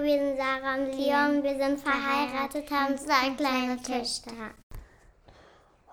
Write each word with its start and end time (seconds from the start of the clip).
Hallo, 0.00 0.08
wir 0.08 0.18
sind 0.18 0.36
Sarah 0.38 0.74
und 0.76 0.92
Leon. 0.96 1.42
Wir 1.42 1.56
sind 1.56 1.80
verheiratet, 1.80 2.70
haben 2.70 2.96
zwei 2.96 3.34
kleine 3.36 3.76
Töchter. 3.76 4.32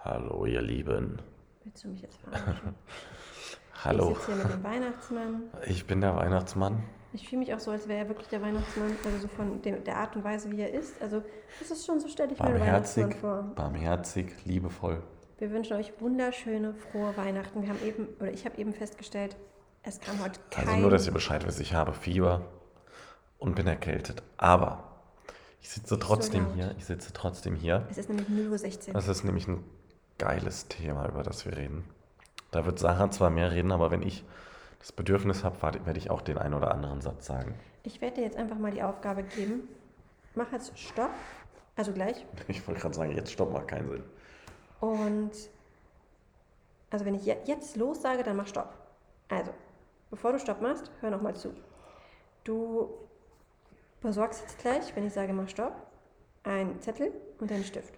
Hallo, 0.03 0.45
ihr 0.45 0.61
Lieben. 0.61 1.19
Willst 1.63 1.83
du 1.83 1.89
mich 1.89 2.01
jetzt 2.01 2.17
verarschen? 2.17 2.75
Hallo. 3.83 4.11
Ich 4.11 4.17
sitze 4.19 4.33
hier 4.33 4.43
mit 4.43 4.53
dem 4.53 4.63
Weihnachtsmann. 4.63 5.43
Ich 5.65 5.85
bin 5.87 6.01
der 6.01 6.15
Weihnachtsmann. 6.15 6.83
Ich 7.11 7.27
fühle 7.27 7.39
mich 7.39 7.53
auch 7.53 7.59
so, 7.59 7.71
als 7.71 7.87
wäre 7.87 7.99
er 7.99 8.07
wirklich 8.07 8.29
der 8.29 8.41
Weihnachtsmann. 8.41 8.95
Also 9.03 9.19
so 9.19 9.27
von 9.27 9.61
dem, 9.61 9.83
der 9.83 9.97
Art 9.97 10.15
und 10.15 10.23
Weise, 10.23 10.51
wie 10.51 10.61
er 10.61 10.73
ist. 10.73 11.01
Also 11.01 11.21
das 11.59 11.71
ist 11.71 11.85
schon 11.85 11.99
so, 11.99 12.07
stelle 12.07 12.31
ich 12.31 12.39
mir 12.39 12.45
den 12.45 12.59
Barmherzig, 12.59 13.03
Weihnachtsmann 13.03 13.45
vor. 13.45 13.55
barmherzig, 13.55 14.45
liebevoll. 14.45 15.03
Wir 15.37 15.51
wünschen 15.51 15.75
euch 15.75 15.91
wunderschöne, 15.99 16.75
frohe 16.75 17.17
Weihnachten. 17.17 17.61
Wir 17.61 17.69
haben 17.69 17.83
eben, 17.85 18.07
oder 18.19 18.31
ich 18.31 18.45
habe 18.45 18.57
eben 18.57 18.73
festgestellt, 18.73 19.35
es 19.83 19.99
kam 19.99 20.23
heute 20.23 20.39
kein... 20.49 20.67
Also 20.67 20.79
nur, 20.79 20.91
dass 20.91 21.05
ihr 21.07 21.13
Bescheid 21.13 21.45
wisst, 21.45 21.59
ich 21.59 21.73
habe 21.73 21.93
Fieber 21.93 22.41
und 23.39 23.55
bin 23.55 23.67
erkältet. 23.67 24.23
Aber 24.37 24.83
ich 25.61 25.69
sitze 25.69 25.97
trotzdem 25.99 26.45
laut. 26.45 26.55
hier. 26.55 26.75
Ich 26.77 26.85
sitze 26.85 27.13
trotzdem 27.13 27.55
hier. 27.55 27.85
es 27.89 27.97
ist 27.97 28.09
nämlich 28.09 28.27
0.16 28.27 28.87
Uhr. 28.89 28.93
Das 28.93 29.07
ist 29.07 29.23
nämlich 29.23 29.47
ein 29.47 29.63
geiles 30.17 30.67
Thema, 30.67 31.07
über 31.07 31.23
das 31.23 31.45
wir 31.45 31.55
reden. 31.57 31.83
Da 32.51 32.65
wird 32.65 32.79
Sarah 32.79 33.11
zwar 33.11 33.29
mehr 33.29 33.51
reden, 33.51 33.71
aber 33.71 33.91
wenn 33.91 34.01
ich 34.01 34.23
das 34.79 34.91
Bedürfnis 34.91 35.43
habe, 35.43 35.61
werde 35.85 35.97
ich 35.99 36.09
auch 36.09 36.21
den 36.21 36.37
einen 36.37 36.53
oder 36.53 36.71
anderen 36.71 37.01
Satz 37.01 37.25
sagen. 37.25 37.55
Ich 37.83 38.01
werde 38.01 38.17
dir 38.17 38.23
jetzt 38.23 38.37
einfach 38.37 38.57
mal 38.57 38.71
die 38.71 38.83
Aufgabe 38.83 39.23
geben. 39.23 39.67
Mach 40.35 40.51
jetzt 40.51 40.77
Stopp. 40.77 41.09
Also 41.75 41.91
gleich. 41.93 42.25
Ich 42.47 42.65
wollte 42.67 42.81
gerade 42.81 42.95
sagen, 42.95 43.11
jetzt 43.11 43.31
stopp, 43.31 43.51
macht 43.51 43.67
keinen 43.67 43.89
Sinn. 43.89 44.03
Und 44.79 45.31
also 46.89 47.05
wenn 47.05 47.15
ich 47.15 47.25
je- 47.25 47.37
jetzt 47.45 47.75
los 47.75 48.01
sage, 48.01 48.23
dann 48.23 48.35
mach 48.37 48.47
Stopp. 48.47 48.73
Also, 49.29 49.51
bevor 50.09 50.31
du 50.31 50.39
Stopp 50.39 50.61
machst, 50.61 50.89
hör 51.01 51.09
nochmal 51.11 51.35
zu. 51.35 51.53
Du 52.43 52.89
besorgst 54.07 54.41
jetzt 54.41 54.57
gleich, 54.59 54.95
wenn 54.95 55.05
ich 55.05 55.11
sage 55.13 55.33
mach 55.33 55.49
Stopp, 55.49 55.75
einen 56.43 56.79
Zettel 56.79 57.11
und 57.39 57.51
einen 57.51 57.65
Stift. 57.65 57.93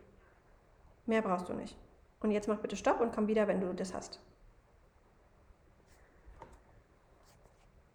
Mehr 1.06 1.22
brauchst 1.22 1.48
du 1.50 1.54
nicht. 1.54 1.78
Und 2.20 2.32
jetzt 2.32 2.48
mach 2.48 2.58
bitte 2.58 2.76
Stopp 2.76 3.00
und 3.00 3.14
komm 3.14 3.28
wieder, 3.28 3.48
wenn 3.48 3.62
du 3.62 3.72
das 3.74 3.94
hast. 3.94 4.20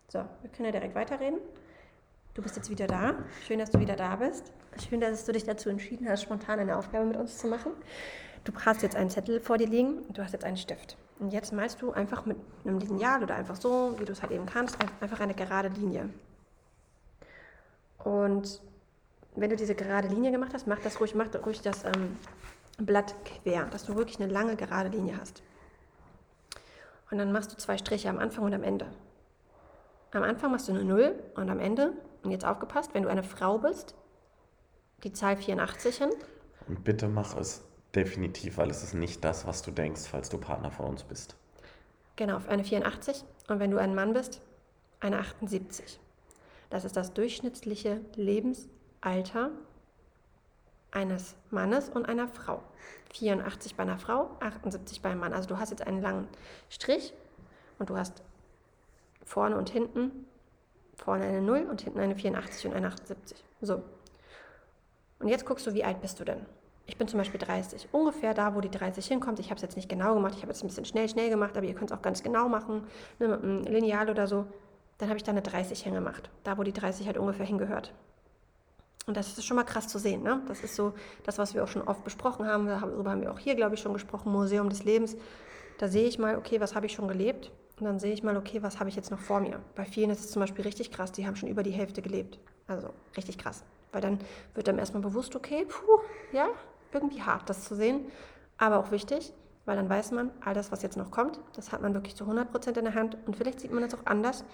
So, 0.08 0.24
wir 0.42 0.50
können 0.50 0.66
ja 0.66 0.70
direkt 0.72 0.94
weiterreden. 0.94 1.40
Du 2.34 2.42
bist 2.42 2.54
jetzt 2.54 2.70
wieder 2.70 2.86
da. 2.86 3.16
Schön, 3.46 3.58
dass 3.58 3.70
du 3.70 3.80
wieder 3.80 3.96
da 3.96 4.14
bist. 4.14 4.52
Schön, 4.88 5.00
dass 5.00 5.24
du 5.24 5.32
dich 5.32 5.42
dazu 5.42 5.68
entschieden 5.68 6.08
hast, 6.08 6.22
spontan 6.22 6.60
eine 6.60 6.76
Aufgabe 6.76 7.06
mit 7.06 7.16
uns 7.16 7.38
zu 7.38 7.48
machen. 7.48 7.72
Du 8.44 8.52
hast 8.64 8.82
jetzt 8.82 8.94
einen 8.94 9.10
Zettel 9.10 9.40
vor 9.40 9.58
dir 9.58 9.66
liegen 9.66 9.98
und 10.02 10.16
du 10.16 10.22
hast 10.22 10.32
jetzt 10.32 10.44
einen 10.44 10.56
Stift. 10.56 10.96
Und 11.18 11.32
jetzt 11.32 11.52
malst 11.52 11.82
du 11.82 11.90
einfach 11.92 12.26
mit 12.26 12.36
einem 12.64 12.78
Lineal 12.78 13.24
oder 13.24 13.34
einfach 13.34 13.56
so, 13.56 13.98
wie 13.98 14.04
du 14.04 14.12
es 14.12 14.22
halt 14.22 14.30
eben 14.30 14.46
kannst, 14.46 14.80
ein- 14.80 14.90
einfach 15.00 15.18
eine 15.18 15.34
gerade 15.34 15.68
Linie. 15.68 16.10
Und 18.04 18.62
wenn 19.34 19.50
du 19.50 19.56
diese 19.56 19.74
gerade 19.74 20.08
Linie 20.08 20.30
gemacht 20.30 20.52
hast, 20.54 20.66
mach 20.66 20.78
das 20.78 21.00
ruhig, 21.00 21.14
mach 21.14 21.28
ruhig 21.44 21.60
das 21.62 21.84
ähm, 21.84 22.16
Blatt 22.78 23.14
quer, 23.24 23.64
dass 23.66 23.84
du 23.84 23.96
wirklich 23.96 24.20
eine 24.20 24.32
lange 24.32 24.56
gerade 24.56 24.90
Linie 24.90 25.18
hast. 25.20 25.42
Und 27.10 27.18
dann 27.18 27.32
machst 27.32 27.52
du 27.52 27.56
zwei 27.56 27.78
Striche 27.78 28.08
am 28.08 28.18
Anfang 28.18 28.44
und 28.44 28.54
am 28.54 28.62
Ende. 28.62 28.86
Am 30.12 30.22
Anfang 30.22 30.52
machst 30.52 30.68
du 30.68 30.72
eine 30.72 30.84
0 30.84 31.14
und 31.34 31.50
am 31.50 31.58
Ende, 31.58 31.92
und 32.22 32.30
jetzt 32.30 32.44
aufgepasst, 32.44 32.94
wenn 32.94 33.02
du 33.02 33.08
eine 33.08 33.22
Frau 33.22 33.58
bist, 33.58 33.94
die 35.02 35.12
Zahl 35.12 35.36
84 35.36 35.98
hin. 35.98 36.10
Und 36.68 36.84
bitte 36.84 37.08
mach 37.08 37.36
es 37.36 37.64
definitiv, 37.94 38.56
weil 38.56 38.70
es 38.70 38.82
ist 38.82 38.94
nicht 38.94 39.24
das, 39.24 39.46
was 39.46 39.62
du 39.62 39.70
denkst, 39.70 40.02
falls 40.10 40.28
du 40.28 40.38
Partner 40.38 40.70
von 40.70 40.86
uns 40.86 41.04
bist. 41.04 41.36
Genau, 42.16 42.38
eine 42.48 42.64
84. 42.64 43.24
Und 43.48 43.60
wenn 43.60 43.70
du 43.70 43.78
ein 43.78 43.94
Mann 43.94 44.12
bist, 44.12 44.40
eine 45.00 45.18
78. 45.18 46.00
Das 46.70 46.84
ist 46.84 46.96
das 46.96 47.12
durchschnittliche 47.12 48.00
Lebensalter 48.16 49.50
eines 50.90 51.34
Mannes 51.50 51.88
und 51.88 52.06
einer 52.06 52.28
Frau. 52.28 52.62
84 53.12 53.76
bei 53.76 53.82
einer 53.82 53.98
Frau, 53.98 54.30
78 54.40 55.02
beim 55.02 55.18
Mann. 55.18 55.32
Also 55.32 55.48
du 55.48 55.58
hast 55.58 55.70
jetzt 55.70 55.86
einen 55.86 56.00
langen 56.00 56.28
Strich 56.68 57.12
und 57.78 57.90
du 57.90 57.96
hast 57.96 58.22
vorne 59.24 59.56
und 59.56 59.70
hinten, 59.70 60.26
vorne 60.96 61.24
eine 61.24 61.42
0 61.42 61.66
und 61.70 61.80
hinten 61.82 62.00
eine 62.00 62.14
84 62.14 62.66
und 62.66 62.74
eine 62.74 62.88
78. 62.88 63.44
So. 63.60 63.82
Und 65.18 65.28
jetzt 65.28 65.46
guckst 65.46 65.66
du, 65.66 65.74
wie 65.74 65.84
alt 65.84 66.00
bist 66.00 66.20
du 66.20 66.24
denn? 66.24 66.44
Ich 66.86 66.98
bin 66.98 67.08
zum 67.08 67.18
Beispiel 67.18 67.40
30. 67.40 67.88
Ungefähr 67.92 68.34
da, 68.34 68.54
wo 68.54 68.60
die 68.60 68.70
30 68.70 69.06
hinkommt. 69.06 69.38
Ich 69.38 69.46
habe 69.46 69.56
es 69.56 69.62
jetzt 69.62 69.76
nicht 69.76 69.88
genau 69.88 70.14
gemacht. 70.14 70.34
Ich 70.36 70.42
habe 70.42 70.52
es 70.52 70.62
ein 70.62 70.66
bisschen 70.66 70.84
schnell, 70.84 71.08
schnell 71.08 71.30
gemacht, 71.30 71.56
aber 71.56 71.66
ihr 71.66 71.74
könnt 71.74 71.90
es 71.90 71.96
auch 71.96 72.02
ganz 72.02 72.22
genau 72.22 72.48
machen, 72.48 72.86
ne, 73.18 73.28
mit 73.28 73.42
einem 73.42 73.62
Lineal 73.62 74.10
oder 74.10 74.26
so. 74.26 74.46
Dann 74.98 75.08
habe 75.08 75.16
ich 75.16 75.24
da 75.24 75.32
eine 75.32 75.42
30 75.42 75.82
hingemacht. 75.82 76.30
Da, 76.44 76.58
wo 76.58 76.62
die 76.62 76.72
30 76.72 77.06
halt 77.06 77.18
ungefähr 77.18 77.46
hingehört. 77.46 77.92
Und 79.06 79.16
das 79.16 79.36
ist 79.36 79.44
schon 79.44 79.56
mal 79.56 79.64
krass 79.64 79.88
zu 79.88 79.98
sehen. 79.98 80.22
Ne? 80.22 80.40
Das 80.48 80.60
ist 80.60 80.76
so 80.76 80.94
das, 81.24 81.38
was 81.38 81.54
wir 81.54 81.62
auch 81.62 81.68
schon 81.68 81.82
oft 81.82 82.04
besprochen 82.04 82.46
haben. 82.46 82.66
Darüber 82.66 83.10
haben 83.10 83.20
wir 83.20 83.32
auch 83.32 83.38
hier, 83.38 83.54
glaube 83.54 83.74
ich, 83.74 83.80
schon 83.80 83.92
gesprochen, 83.92 84.32
Museum 84.32 84.68
des 84.68 84.84
Lebens. 84.84 85.16
Da 85.78 85.88
sehe 85.88 86.06
ich 86.06 86.18
mal, 86.18 86.36
okay, 86.36 86.60
was 86.60 86.74
habe 86.74 86.86
ich 86.86 86.92
schon 86.92 87.08
gelebt? 87.08 87.50
Und 87.78 87.86
dann 87.86 87.98
sehe 87.98 88.12
ich 88.12 88.22
mal, 88.22 88.36
okay, 88.36 88.62
was 88.62 88.78
habe 88.78 88.88
ich 88.88 88.96
jetzt 88.96 89.10
noch 89.10 89.18
vor 89.18 89.40
mir? 89.40 89.60
Bei 89.74 89.84
vielen 89.84 90.10
ist 90.10 90.20
es 90.20 90.30
zum 90.30 90.40
Beispiel 90.40 90.64
richtig 90.64 90.92
krass, 90.92 91.10
die 91.10 91.26
haben 91.26 91.34
schon 91.34 91.48
über 91.48 91.64
die 91.64 91.72
Hälfte 91.72 92.02
gelebt. 92.02 92.38
Also 92.68 92.90
richtig 93.16 93.36
krass. 93.36 93.64
Weil 93.92 94.00
dann 94.00 94.18
wird 94.54 94.68
einem 94.68 94.78
erstmal 94.78 95.02
bewusst, 95.02 95.34
okay, 95.34 95.66
puh, 95.68 96.00
ja, 96.32 96.48
irgendwie 96.92 97.22
hart, 97.22 97.50
das 97.50 97.64
zu 97.64 97.74
sehen. 97.74 98.06
Aber 98.56 98.78
auch 98.78 98.92
wichtig, 98.92 99.32
weil 99.64 99.76
dann 99.76 99.88
weiß 99.88 100.12
man, 100.12 100.30
all 100.44 100.54
das, 100.54 100.70
was 100.70 100.82
jetzt 100.82 100.96
noch 100.96 101.10
kommt, 101.10 101.40
das 101.56 101.72
hat 101.72 101.82
man 101.82 101.94
wirklich 101.94 102.14
zu 102.14 102.24
100% 102.24 102.78
in 102.78 102.84
der 102.84 102.94
Hand. 102.94 103.16
Und 103.26 103.36
vielleicht 103.36 103.60
sieht 103.60 103.72
man 103.72 103.82
es 103.82 103.94
auch 103.94 104.06
anders, 104.06 104.44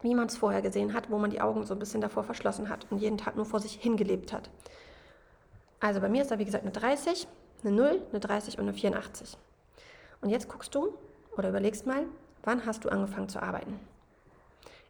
wie 0.00 0.14
man 0.14 0.26
es 0.26 0.36
vorher 0.36 0.62
gesehen 0.62 0.94
hat, 0.94 1.10
wo 1.10 1.18
man 1.18 1.30
die 1.30 1.40
Augen 1.40 1.64
so 1.64 1.74
ein 1.74 1.80
bisschen 1.80 2.00
davor 2.00 2.22
verschlossen 2.22 2.68
hat 2.68 2.86
und 2.90 2.98
jeden 2.98 3.18
Tag 3.18 3.36
nur 3.36 3.46
vor 3.46 3.60
sich 3.60 3.74
hingelebt 3.74 4.32
hat. 4.32 4.50
Also 5.80 6.00
bei 6.00 6.08
mir 6.08 6.22
ist 6.22 6.30
da 6.30 6.38
wie 6.38 6.44
gesagt 6.44 6.64
eine 6.64 6.72
30, 6.72 7.26
eine 7.64 7.72
0, 7.72 8.02
eine 8.10 8.20
30 8.20 8.58
und 8.58 8.64
eine 8.64 8.74
84. 8.74 9.36
Und 10.20 10.30
jetzt 10.30 10.48
guckst 10.48 10.74
du 10.74 10.94
oder 11.36 11.48
überlegst 11.48 11.86
mal, 11.86 12.04
wann 12.42 12.64
hast 12.66 12.84
du 12.84 12.88
angefangen 12.88 13.28
zu 13.28 13.42
arbeiten? 13.42 13.78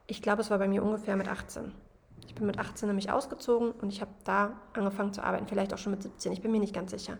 Ich 0.07 0.23
glaube, 0.23 0.43
es 0.43 0.51
war 0.51 0.59
bei 0.59 0.69
mir 0.69 0.83
ungefähr 0.83 1.17
mit 1.17 1.29
18. 1.29 1.73
Ich 2.27 2.35
bin 2.35 2.47
mit 2.47 2.59
18 2.59 2.89
nämlich 2.89 3.11
ausgezogen 3.11 3.73
und 3.73 3.91
ich 3.91 4.01
habe 4.01 4.11
da 4.25 4.53
angefangen 4.73 5.13
zu 5.13 5.23
arbeiten, 5.23 5.47
vielleicht 5.47 5.73
auch 5.73 5.79
schon 5.79 5.93
mit 5.93 6.03
17, 6.03 6.33
ich 6.33 6.43
bin 6.43 6.51
mir 6.51 6.61
nicht 6.61 6.75
ganz 6.75 6.91
sicher. 6.91 7.19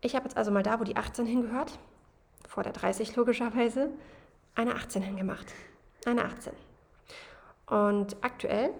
Ich 0.00 0.14
habe 0.14 0.24
jetzt 0.24 0.36
also 0.36 0.50
mal 0.50 0.62
da, 0.62 0.78
wo 0.78 0.84
die 0.84 0.96
18 0.96 1.26
hingehört, 1.26 1.78
vor 2.48 2.62
der 2.62 2.72
30 2.72 3.16
logischerweise, 3.16 3.90
eine 4.54 4.74
18 4.74 5.02
hingemacht. 5.02 5.46
Eine 6.04 6.24
18. 6.24 6.52
Und 7.66 8.16
aktuell 8.20 8.70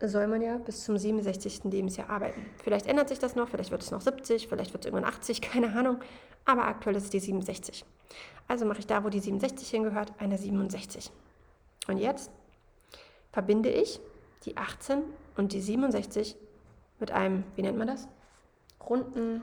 soll 0.00 0.26
man 0.26 0.40
ja 0.40 0.56
bis 0.56 0.84
zum 0.84 0.96
67. 0.96 1.64
Lebensjahr 1.64 2.08
arbeiten. 2.08 2.46
Vielleicht 2.62 2.86
ändert 2.86 3.08
sich 3.08 3.18
das 3.18 3.36
noch, 3.36 3.48
vielleicht 3.48 3.70
wird 3.70 3.82
es 3.82 3.90
noch 3.90 4.00
70, 4.00 4.48
vielleicht 4.48 4.72
wird 4.72 4.84
es 4.84 4.90
irgendwann 4.90 5.08
80, 5.08 5.40
keine 5.42 5.74
Ahnung. 5.76 5.98
Aber 6.44 6.66
aktuell 6.66 6.96
ist 6.96 7.04
es 7.04 7.10
die 7.10 7.20
67. 7.20 7.84
Also 8.48 8.64
mache 8.64 8.80
ich 8.80 8.86
da, 8.86 9.04
wo 9.04 9.08
die 9.10 9.20
67 9.20 9.68
hingehört, 9.68 10.12
eine 10.18 10.38
67. 10.38 11.10
Und 11.88 11.98
jetzt 11.98 12.30
verbinde 13.32 13.70
ich 13.70 14.00
die 14.44 14.56
18 14.56 15.02
und 15.36 15.52
die 15.52 15.60
67 15.60 16.36
mit 16.98 17.10
einem, 17.10 17.44
wie 17.56 17.62
nennt 17.62 17.78
man 17.78 17.86
das? 17.86 18.08
Runden 18.88 19.42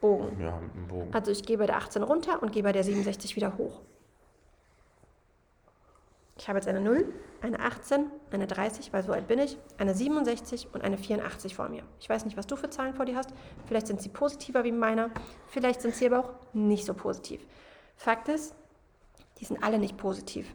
Bogen. 0.00 0.40
Ja, 0.40 0.58
mit 0.60 0.74
dem 0.74 0.88
Bogen. 0.88 1.14
Also 1.14 1.30
ich 1.30 1.44
gehe 1.44 1.58
bei 1.58 1.66
der 1.66 1.76
18 1.76 2.02
runter 2.02 2.42
und 2.42 2.52
gehe 2.52 2.62
bei 2.62 2.72
der 2.72 2.82
67 2.82 3.36
wieder 3.36 3.56
hoch. 3.56 3.80
Ich 6.36 6.48
habe 6.48 6.58
jetzt 6.58 6.68
eine 6.68 6.80
0, 6.80 7.12
eine 7.42 7.60
18, 7.60 8.06
eine 8.30 8.46
30, 8.46 8.92
weil 8.92 9.02
so 9.02 9.12
alt 9.12 9.28
bin 9.28 9.38
ich, 9.38 9.58
eine 9.78 9.94
67 9.94 10.68
und 10.72 10.82
eine 10.82 10.96
84 10.96 11.54
vor 11.54 11.68
mir. 11.68 11.82
Ich 12.00 12.08
weiß 12.08 12.24
nicht, 12.24 12.36
was 12.36 12.46
du 12.46 12.56
für 12.56 12.70
Zahlen 12.70 12.94
vor 12.94 13.04
dir 13.04 13.16
hast. 13.16 13.30
Vielleicht 13.66 13.86
sind 13.86 14.00
sie 14.00 14.08
positiver 14.08 14.64
wie 14.64 14.72
meiner, 14.72 15.10
vielleicht 15.48 15.82
sind 15.82 15.94
sie 15.94 16.06
aber 16.06 16.20
auch 16.20 16.30
nicht 16.52 16.86
so 16.86 16.94
positiv. 16.94 17.46
Fakt 17.96 18.28
ist, 18.28 18.54
die 19.38 19.44
sind 19.44 19.62
alle 19.62 19.78
nicht 19.78 19.96
positiv, 19.96 20.46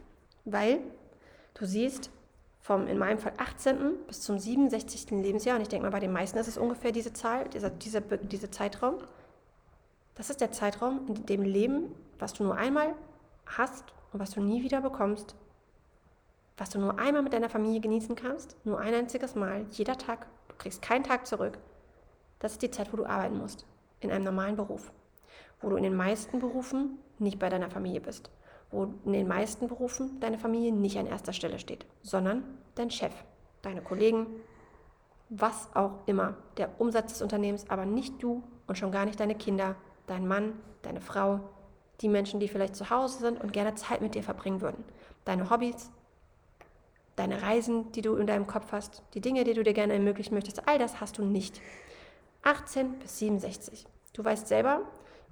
weil 0.44 0.80
du 1.54 1.64
siehst, 1.64 2.10
vom 2.60 2.86
in 2.86 2.98
meinem 2.98 3.18
Fall 3.18 3.32
18. 3.38 4.06
bis 4.06 4.20
zum 4.20 4.38
67. 4.38 5.10
Lebensjahr, 5.10 5.56
und 5.56 5.62
ich 5.62 5.68
denke 5.68 5.86
mal, 5.86 5.92
bei 5.92 6.00
den 6.00 6.12
meisten 6.12 6.38
ist 6.38 6.48
es 6.48 6.58
ungefähr 6.58 6.92
diese 6.92 7.14
Zahl, 7.14 7.48
dieser, 7.48 7.70
dieser, 7.70 8.00
dieser 8.00 8.50
Zeitraum. 8.50 8.96
Das 10.14 10.28
ist 10.28 10.40
der 10.42 10.52
Zeitraum, 10.52 11.06
in 11.08 11.24
dem 11.24 11.42
Leben, 11.42 11.94
was 12.18 12.34
du 12.34 12.42
nur 12.42 12.56
einmal 12.56 12.94
hast 13.46 13.84
und 14.12 14.20
was 14.20 14.32
du 14.32 14.42
nie 14.42 14.62
wieder 14.62 14.82
bekommst, 14.82 15.34
was 16.58 16.70
du 16.70 16.80
nur 16.80 16.98
einmal 16.98 17.22
mit 17.22 17.32
deiner 17.32 17.48
Familie 17.48 17.80
genießen 17.80 18.16
kannst, 18.16 18.56
nur 18.64 18.80
ein 18.80 18.92
einziges 18.92 19.34
Mal, 19.36 19.64
jeder 19.70 19.96
Tag, 19.96 20.26
du 20.48 20.56
kriegst 20.58 20.82
keinen 20.82 21.04
Tag 21.04 21.26
zurück. 21.26 21.56
Das 22.40 22.52
ist 22.52 22.62
die 22.62 22.70
Zeit, 22.70 22.92
wo 22.92 22.96
du 22.96 23.06
arbeiten 23.06 23.38
musst, 23.38 23.64
in 24.00 24.10
einem 24.10 24.24
normalen 24.24 24.56
Beruf, 24.56 24.92
wo 25.60 25.70
du 25.70 25.76
in 25.76 25.84
den 25.84 25.96
meisten 25.96 26.40
Berufen 26.40 26.98
nicht 27.18 27.38
bei 27.38 27.48
deiner 27.48 27.70
Familie 27.70 28.00
bist, 28.00 28.30
wo 28.70 28.92
in 29.04 29.12
den 29.12 29.28
meisten 29.28 29.68
Berufen 29.68 30.18
deine 30.20 30.38
Familie 30.38 30.72
nicht 30.72 30.98
an 30.98 31.06
erster 31.06 31.32
Stelle 31.32 31.58
steht, 31.58 31.86
sondern 32.02 32.42
dein 32.74 32.90
Chef, 32.90 33.12
deine 33.62 33.82
Kollegen, 33.82 34.26
was 35.30 35.68
auch 35.74 35.92
immer, 36.06 36.34
der 36.56 36.80
Umsatz 36.80 37.12
des 37.12 37.22
Unternehmens, 37.22 37.70
aber 37.70 37.86
nicht 37.86 38.20
du 38.22 38.42
und 38.66 38.78
schon 38.78 38.92
gar 38.92 39.04
nicht 39.04 39.20
deine 39.20 39.34
Kinder, 39.34 39.76
dein 40.06 40.26
Mann, 40.26 40.54
deine 40.82 41.00
Frau, 41.00 41.40
die 42.00 42.08
Menschen, 42.08 42.40
die 42.40 42.48
vielleicht 42.48 42.76
zu 42.76 42.90
Hause 42.90 43.18
sind 43.18 43.40
und 43.40 43.52
gerne 43.52 43.74
Zeit 43.74 44.00
mit 44.00 44.14
dir 44.14 44.22
verbringen 44.22 44.60
würden, 44.60 44.84
deine 45.24 45.50
Hobbys, 45.50 45.90
deine 47.18 47.42
Reisen, 47.42 47.90
die 47.92 48.02
du 48.02 48.16
in 48.16 48.26
deinem 48.26 48.46
Kopf 48.46 48.72
hast, 48.72 49.02
die 49.14 49.20
Dinge, 49.20 49.44
die 49.44 49.54
du 49.54 49.62
dir 49.62 49.74
gerne 49.74 49.94
ermöglichen 49.94 50.34
möchtest, 50.34 50.68
all 50.68 50.78
das 50.78 51.00
hast 51.00 51.18
du 51.18 51.24
nicht. 51.24 51.60
18 52.42 52.98
bis 52.98 53.18
67. 53.18 53.86
Du 54.12 54.24
weißt 54.24 54.48
selber, 54.48 54.82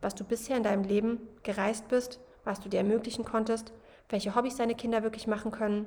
was 0.01 0.15
du 0.15 0.25
bisher 0.25 0.57
in 0.57 0.63
deinem 0.63 0.85
Leben 0.85 1.21
gereist 1.43 1.89
bist, 1.89 2.21
was 2.45 2.61
du 2.61 2.69
dir 2.69 2.79
ermöglichen 2.79 3.25
konntest, 3.25 3.73
welche 4.09 4.35
Hobbys 4.35 4.57
deine 4.57 4.75
Kinder 4.75 5.03
wirklich 5.03 5.27
machen 5.27 5.51
können, 5.51 5.87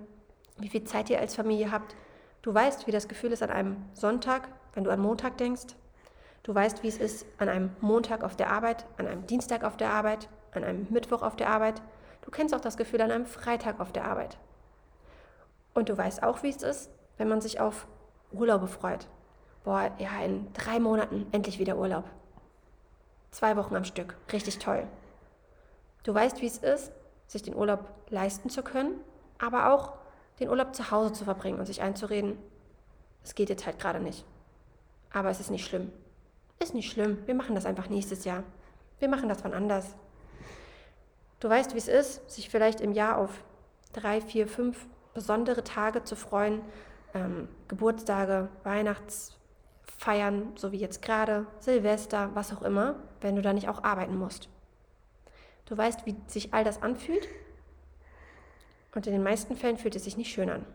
wie 0.57 0.69
viel 0.69 0.83
Zeit 0.83 1.09
ihr 1.09 1.19
als 1.19 1.35
Familie 1.35 1.71
habt. 1.71 1.95
Du 2.41 2.53
weißt, 2.53 2.87
wie 2.87 2.91
das 2.91 3.07
Gefühl 3.07 3.31
ist 3.31 3.43
an 3.43 3.49
einem 3.49 3.77
Sonntag, 3.93 4.49
wenn 4.73 4.83
du 4.83 4.91
an 4.91 4.99
Montag 4.99 5.37
denkst. 5.37 5.75
Du 6.43 6.55
weißt, 6.55 6.83
wie 6.83 6.87
es 6.87 6.97
ist 6.97 7.25
an 7.37 7.49
einem 7.49 7.71
Montag 7.81 8.23
auf 8.23 8.35
der 8.35 8.49
Arbeit, 8.49 8.85
an 8.97 9.07
einem 9.07 9.27
Dienstag 9.27 9.63
auf 9.63 9.77
der 9.77 9.91
Arbeit, 9.91 10.29
an 10.51 10.63
einem 10.63 10.87
Mittwoch 10.89 11.21
auf 11.21 11.35
der 11.35 11.49
Arbeit. 11.49 11.81
Du 12.21 12.31
kennst 12.31 12.55
auch 12.55 12.61
das 12.61 12.77
Gefühl 12.77 13.01
an 13.01 13.11
einem 13.11 13.25
Freitag 13.25 13.79
auf 13.79 13.91
der 13.91 14.05
Arbeit. 14.05 14.37
Und 15.73 15.89
du 15.89 15.97
weißt 15.97 16.23
auch, 16.23 16.43
wie 16.43 16.49
es 16.49 16.63
ist, 16.63 16.89
wenn 17.17 17.29
man 17.29 17.41
sich 17.41 17.59
auf 17.59 17.87
Urlaube 18.31 18.67
freut. 18.67 19.07
Boah, 19.63 19.91
ja, 19.97 20.21
in 20.23 20.51
drei 20.53 20.79
Monaten 20.79 21.27
endlich 21.31 21.59
wieder 21.59 21.77
Urlaub. 21.77 22.05
Zwei 23.31 23.55
Wochen 23.57 23.75
am 23.75 23.83
Stück. 23.83 24.17
Richtig 24.31 24.59
toll. 24.59 24.87
Du 26.03 26.13
weißt, 26.13 26.41
wie 26.41 26.47
es 26.47 26.57
ist, 26.57 26.91
sich 27.27 27.43
den 27.43 27.55
Urlaub 27.55 27.85
leisten 28.09 28.49
zu 28.49 28.63
können, 28.63 28.99
aber 29.37 29.73
auch 29.73 29.93
den 30.39 30.49
Urlaub 30.49 30.73
zu 30.73 30.89
Hause 30.91 31.13
zu 31.13 31.25
verbringen 31.25 31.59
und 31.59 31.65
sich 31.65 31.81
einzureden, 31.81 32.37
es 33.23 33.35
geht 33.35 33.49
jetzt 33.49 33.65
halt 33.65 33.79
gerade 33.79 33.99
nicht. 33.99 34.25
Aber 35.11 35.29
es 35.29 35.39
ist 35.39 35.51
nicht 35.51 35.65
schlimm. 35.65 35.91
Ist 36.59 36.73
nicht 36.73 36.91
schlimm. 36.91 37.19
Wir 37.25 37.35
machen 37.35 37.55
das 37.55 37.65
einfach 37.65 37.89
nächstes 37.89 38.25
Jahr. 38.25 38.43
Wir 38.99 39.09
machen 39.09 39.29
das 39.29 39.43
wann 39.43 39.53
anders. 39.53 39.95
Du 41.39 41.49
weißt, 41.49 41.73
wie 41.73 41.77
es 41.77 41.87
ist, 41.87 42.29
sich 42.29 42.49
vielleicht 42.49 42.81
im 42.81 42.91
Jahr 42.91 43.17
auf 43.17 43.43
drei, 43.93 44.21
vier, 44.21 44.47
fünf 44.47 44.87
besondere 45.19 45.65
Tage 45.65 46.05
zu 46.05 46.15
freuen. 46.15 46.61
Ähm, 47.13 47.49
Geburtstage, 47.67 48.47
Weihnachtsfeiern, 48.63 50.53
so 50.55 50.71
wie 50.71 50.77
jetzt 50.77 51.01
gerade, 51.01 51.45
Silvester, 51.59 52.29
was 52.35 52.55
auch 52.55 52.61
immer, 52.61 52.95
wenn 53.19 53.35
du 53.35 53.41
da 53.41 53.51
nicht 53.51 53.67
auch 53.67 53.83
arbeiten 53.83 54.15
musst. 54.15 54.47
Du 55.65 55.77
weißt, 55.77 56.05
wie 56.05 56.15
sich 56.27 56.53
all 56.53 56.63
das 56.63 56.81
anfühlt 56.81 57.27
und 58.95 59.07
in 59.07 59.13
den 59.13 59.21
meisten 59.21 59.57
Fällen 59.57 59.77
fühlt 59.77 59.97
es 59.97 60.05
sich 60.05 60.15
nicht 60.15 60.31
schön 60.31 60.49
an. 60.49 60.65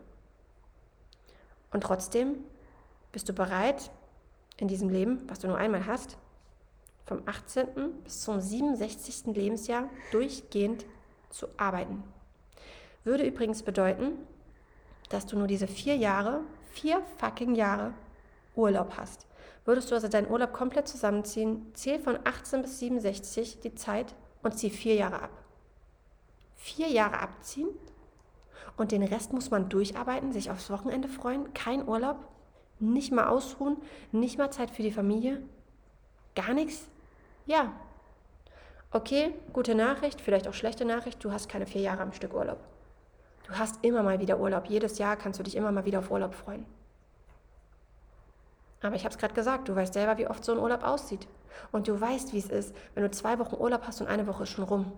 Und 1.71 1.81
trotzdem 1.81 2.35
bist 3.11 3.27
du 3.27 3.33
bereit, 3.33 3.89
in 4.57 4.67
diesem 4.67 4.89
Leben, 4.89 5.23
was 5.27 5.39
du 5.39 5.47
nur 5.47 5.57
einmal 5.57 5.87
hast, 5.87 6.17
vom 7.07 7.23
18. 7.25 8.03
bis 8.03 8.21
zum 8.21 8.39
67. 8.39 9.35
Lebensjahr 9.35 9.89
durchgehend 10.11 10.85
zu 11.31 11.47
arbeiten. 11.57 12.03
Würde 13.03 13.25
übrigens 13.25 13.61
bedeuten, 13.61 14.13
dass 15.09 15.25
du 15.25 15.37
nur 15.37 15.47
diese 15.47 15.67
vier 15.67 15.95
Jahre, 15.95 16.41
vier 16.71 17.01
fucking 17.17 17.55
Jahre 17.55 17.93
Urlaub 18.55 18.93
hast. 18.97 19.27
Würdest 19.65 19.89
du 19.89 19.95
also 19.95 20.07
deinen 20.07 20.29
Urlaub 20.29 20.53
komplett 20.53 20.87
zusammenziehen, 20.87 21.71
zähl 21.73 21.99
von 21.99 22.19
18 22.23 22.61
bis 22.61 22.79
67 22.79 23.59
die 23.61 23.75
Zeit 23.75 24.13
und 24.43 24.57
zieh 24.57 24.69
vier 24.69 24.95
Jahre 24.95 25.23
ab. 25.23 25.31
Vier 26.55 26.87
Jahre 26.87 27.19
abziehen 27.19 27.69
und 28.77 28.91
den 28.91 29.03
Rest 29.03 29.33
muss 29.33 29.51
man 29.51 29.69
durcharbeiten, 29.69 30.31
sich 30.31 30.51
aufs 30.51 30.69
Wochenende 30.69 31.07
freuen, 31.07 31.53
kein 31.53 31.87
Urlaub, 31.87 32.17
nicht 32.79 33.11
mal 33.11 33.27
ausruhen, 33.27 33.77
nicht 34.11 34.37
mal 34.37 34.51
Zeit 34.51 34.69
für 34.69 34.83
die 34.83 34.91
Familie, 34.91 35.41
gar 36.35 36.53
nichts. 36.53 36.87
Ja. 37.45 37.73
Okay, 38.91 39.33
gute 39.53 39.75
Nachricht, 39.75 40.21
vielleicht 40.21 40.47
auch 40.47 40.53
schlechte 40.53 40.85
Nachricht, 40.85 41.23
du 41.23 41.31
hast 41.31 41.49
keine 41.49 41.65
vier 41.65 41.81
Jahre 41.81 42.03
am 42.03 42.13
Stück 42.13 42.33
Urlaub. 42.33 42.59
Du 43.47 43.57
hast 43.57 43.83
immer 43.83 44.01
mal 44.03 44.19
wieder 44.19 44.39
Urlaub. 44.39 44.65
Jedes 44.67 44.97
Jahr 44.97 45.15
kannst 45.15 45.39
du 45.39 45.43
dich 45.43 45.55
immer 45.55 45.71
mal 45.71 45.85
wieder 45.85 45.99
auf 45.99 46.11
Urlaub 46.11 46.33
freuen. 46.33 46.65
Aber 48.81 48.95
ich 48.95 49.03
habe 49.03 49.13
es 49.13 49.17
gerade 49.19 49.33
gesagt, 49.33 49.67
du 49.67 49.75
weißt 49.75 49.93
selber, 49.93 50.17
wie 50.17 50.27
oft 50.27 50.43
so 50.43 50.51
ein 50.51 50.59
Urlaub 50.59 50.83
aussieht. 50.83 51.27
Und 51.71 51.87
du 51.87 51.99
weißt, 51.99 52.33
wie 52.33 52.39
es 52.39 52.49
ist, 52.49 52.75
wenn 52.93 53.03
du 53.03 53.11
zwei 53.11 53.39
Wochen 53.39 53.55
Urlaub 53.55 53.83
hast 53.87 54.01
und 54.01 54.07
eine 54.07 54.27
Woche 54.27 54.43
ist 54.43 54.49
schon 54.49 54.65
rum. 54.65 54.91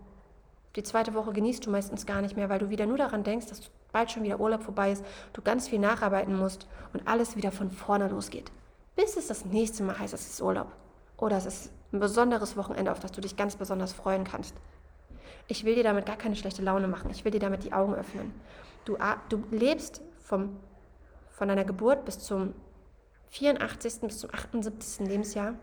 Die 0.75 0.83
zweite 0.83 1.13
Woche 1.13 1.33
genießt 1.33 1.65
du 1.65 1.71
meistens 1.71 2.05
gar 2.05 2.21
nicht 2.21 2.35
mehr, 2.35 2.49
weil 2.49 2.59
du 2.59 2.69
wieder 2.69 2.85
nur 2.85 2.97
daran 2.97 3.23
denkst, 3.23 3.47
dass 3.47 3.69
bald 3.91 4.11
schon 4.11 4.23
wieder 4.23 4.39
Urlaub 4.39 4.63
vorbei 4.63 4.91
ist, 4.91 5.03
du 5.33 5.41
ganz 5.41 5.67
viel 5.67 5.79
nacharbeiten 5.79 6.37
musst 6.37 6.67
und 6.93 7.07
alles 7.07 7.35
wieder 7.35 7.51
von 7.51 7.71
vorne 7.71 8.07
losgeht. 8.07 8.51
Bis 8.95 9.17
es 9.17 9.27
das 9.27 9.45
nächste 9.45 9.83
Mal 9.83 9.97
heißt, 9.97 10.13
es 10.13 10.27
ist 10.27 10.41
Urlaub. 10.41 10.67
Oder 11.17 11.37
es 11.37 11.45
ist 11.45 11.71
ein 11.93 11.99
besonderes 11.99 12.57
Wochenende, 12.57 12.91
auf 12.91 12.99
das 12.99 13.11
du 13.11 13.21
dich 13.21 13.37
ganz 13.37 13.55
besonders 13.55 13.93
freuen 13.93 14.23
kannst. 14.23 14.55
Ich 15.47 15.63
will 15.63 15.75
dir 15.75 15.83
damit 15.83 16.05
gar 16.05 16.17
keine 16.17 16.35
schlechte 16.35 16.61
Laune 16.61 16.87
machen. 16.87 17.09
Ich 17.09 17.23
will 17.23 17.31
dir 17.31 17.39
damit 17.39 17.63
die 17.63 17.73
Augen 17.73 17.95
öffnen. 17.95 18.33
Du, 18.85 18.97
du 19.29 19.43
lebst 19.51 20.01
vom, 20.19 20.57
von 21.31 21.47
deiner 21.47 21.63
Geburt 21.63 22.05
bis 22.05 22.19
zum 22.19 22.53
84. 23.29 24.01
bis 24.01 24.19
zum 24.19 24.33
78. 24.33 25.07
Lebensjahr 25.07 25.55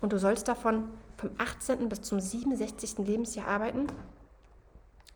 und 0.00 0.12
du 0.12 0.18
sollst 0.18 0.48
davon 0.48 0.90
vom 1.16 1.30
18. 1.38 1.88
bis 1.88 2.02
zum 2.02 2.20
67. 2.20 2.98
Lebensjahr 2.98 3.48
arbeiten. 3.48 3.86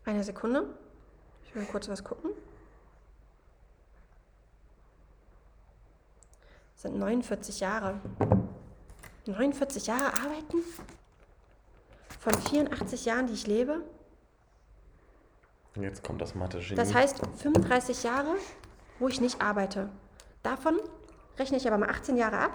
Eine 0.04 0.22
Sekunde. 0.22 0.66
Ich 1.44 1.54
will 1.54 1.64
kurz 1.64 1.88
was 1.88 2.04
gucken. 2.04 2.30
Das 6.74 6.82
sind 6.82 6.98
49 6.98 7.60
Jahre. 7.60 8.00
49 9.26 9.86
Jahre 9.86 10.08
arbeiten? 10.08 10.58
Von 12.24 12.32
84 12.32 13.04
Jahren, 13.04 13.26
die 13.26 13.34
ich 13.34 13.46
lebe? 13.46 13.82
Jetzt 15.78 16.02
kommt 16.02 16.22
das 16.22 16.34
Mathe-Genie. 16.34 16.74
Das 16.74 16.94
heißt 16.94 17.20
35 17.36 18.02
Jahre, 18.02 18.36
wo 18.98 19.08
ich 19.08 19.20
nicht 19.20 19.42
arbeite. 19.42 19.90
Davon 20.42 20.80
rechne 21.38 21.58
ich 21.58 21.66
aber 21.66 21.76
mal 21.76 21.90
18 21.90 22.16
Jahre 22.16 22.38
ab. 22.38 22.52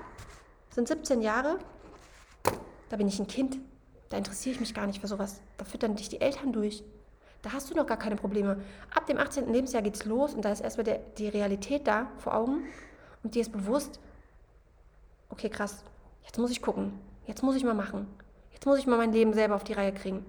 Sind 0.72 0.88
17 0.88 1.22
Jahre, 1.22 1.60
da 2.90 2.98
bin 2.98 3.08
ich 3.08 3.20
ein 3.20 3.28
Kind. 3.28 3.60
Da 4.10 4.18
interessiere 4.18 4.56
ich 4.56 4.60
mich 4.60 4.74
gar 4.74 4.88
nicht 4.88 5.02
für 5.02 5.08
sowas. 5.08 5.40
Da 5.58 5.66
füttern 5.66 5.96
dich 5.96 6.10
die 6.10 6.20
Eltern 6.20 6.52
durch. 6.52 6.84
Da 7.44 7.54
hast 7.54 7.70
du 7.70 7.76
noch 7.76 7.86
gar 7.86 7.98
keine 7.98 8.16
Probleme. 8.16 8.64
Ab 8.96 9.06
dem 9.06 9.20
18. 9.20 9.54
Lebensjahr 9.54 9.84
geht's 9.84 10.04
los 10.04 10.34
und 10.34 10.44
da 10.46 10.52
ist 10.52 10.62
erstmal 10.62 10.86
der, 10.86 10.98
die 11.20 11.28
Realität 11.28 11.86
da 11.86 12.08
vor 12.18 12.34
Augen 12.34 12.64
und 13.22 13.36
dir 13.36 13.44
ist 13.44 13.52
bewusst, 13.52 14.00
okay, 15.30 15.48
krass, 15.48 15.84
jetzt 16.24 16.40
muss 16.40 16.50
ich 16.50 16.64
gucken. 16.64 17.00
Jetzt 17.28 17.44
muss 17.44 17.56
ich 17.56 17.64
mal 17.64 17.76
machen. 17.76 18.08
Jetzt 18.60 18.66
muss 18.66 18.80
ich 18.80 18.88
mal 18.88 18.98
mein 18.98 19.14
Leben 19.14 19.34
selber 19.34 19.56
auf 19.56 19.64
die 19.64 19.74
Reihe 19.74 19.94
kriegen. 19.94 20.26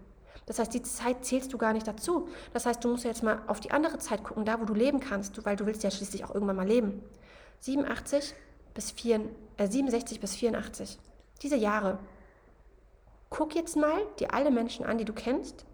Das 0.47 0.59
heißt, 0.59 0.73
die 0.73 0.83
Zeit 0.83 1.25
zählst 1.25 1.53
du 1.53 1.59
gar 1.59 1.73
nicht 1.73 1.87
dazu. 1.87 2.29
Das 2.53 2.67
heißt, 2.67 2.83
du 2.83 2.89
musst 2.89 3.05
jetzt 3.05 3.23
mal 3.23 3.43
auf 3.47 3.61
die 3.61 3.71
andere 3.71 3.99
Zeit 3.99 4.25
gucken, 4.25 4.45
da 4.45 4.61
wo 4.61 4.65
du 4.65 4.75
leben 4.75 5.01
kannst, 5.01 5.45
weil 5.45 5.57
du 5.57 5.67
willst 5.67 5.83
ja 5.83 5.91
schließlich 5.91 6.25
auch 6.25 6.35
irgendwann 6.35 6.57
mal 6.57 6.67
leben. 6.67 7.03
87 7.61 8.35
bis 8.75 8.91
4, 8.93 9.21
äh, 9.59 9.67
67 9.67 10.21
bis 10.21 10.35
84. 10.35 10.99
Diese 11.43 11.57
Jahre, 11.57 11.99
Guck 13.31 13.55
jetzt 13.55 13.77
mal 13.77 14.03
dir 14.19 14.35
alle 14.35 14.51
Menschen 14.51 14.85
an, 14.85 14.99
die 14.99 15.05
du 15.05 15.13
kennst, 15.13 15.65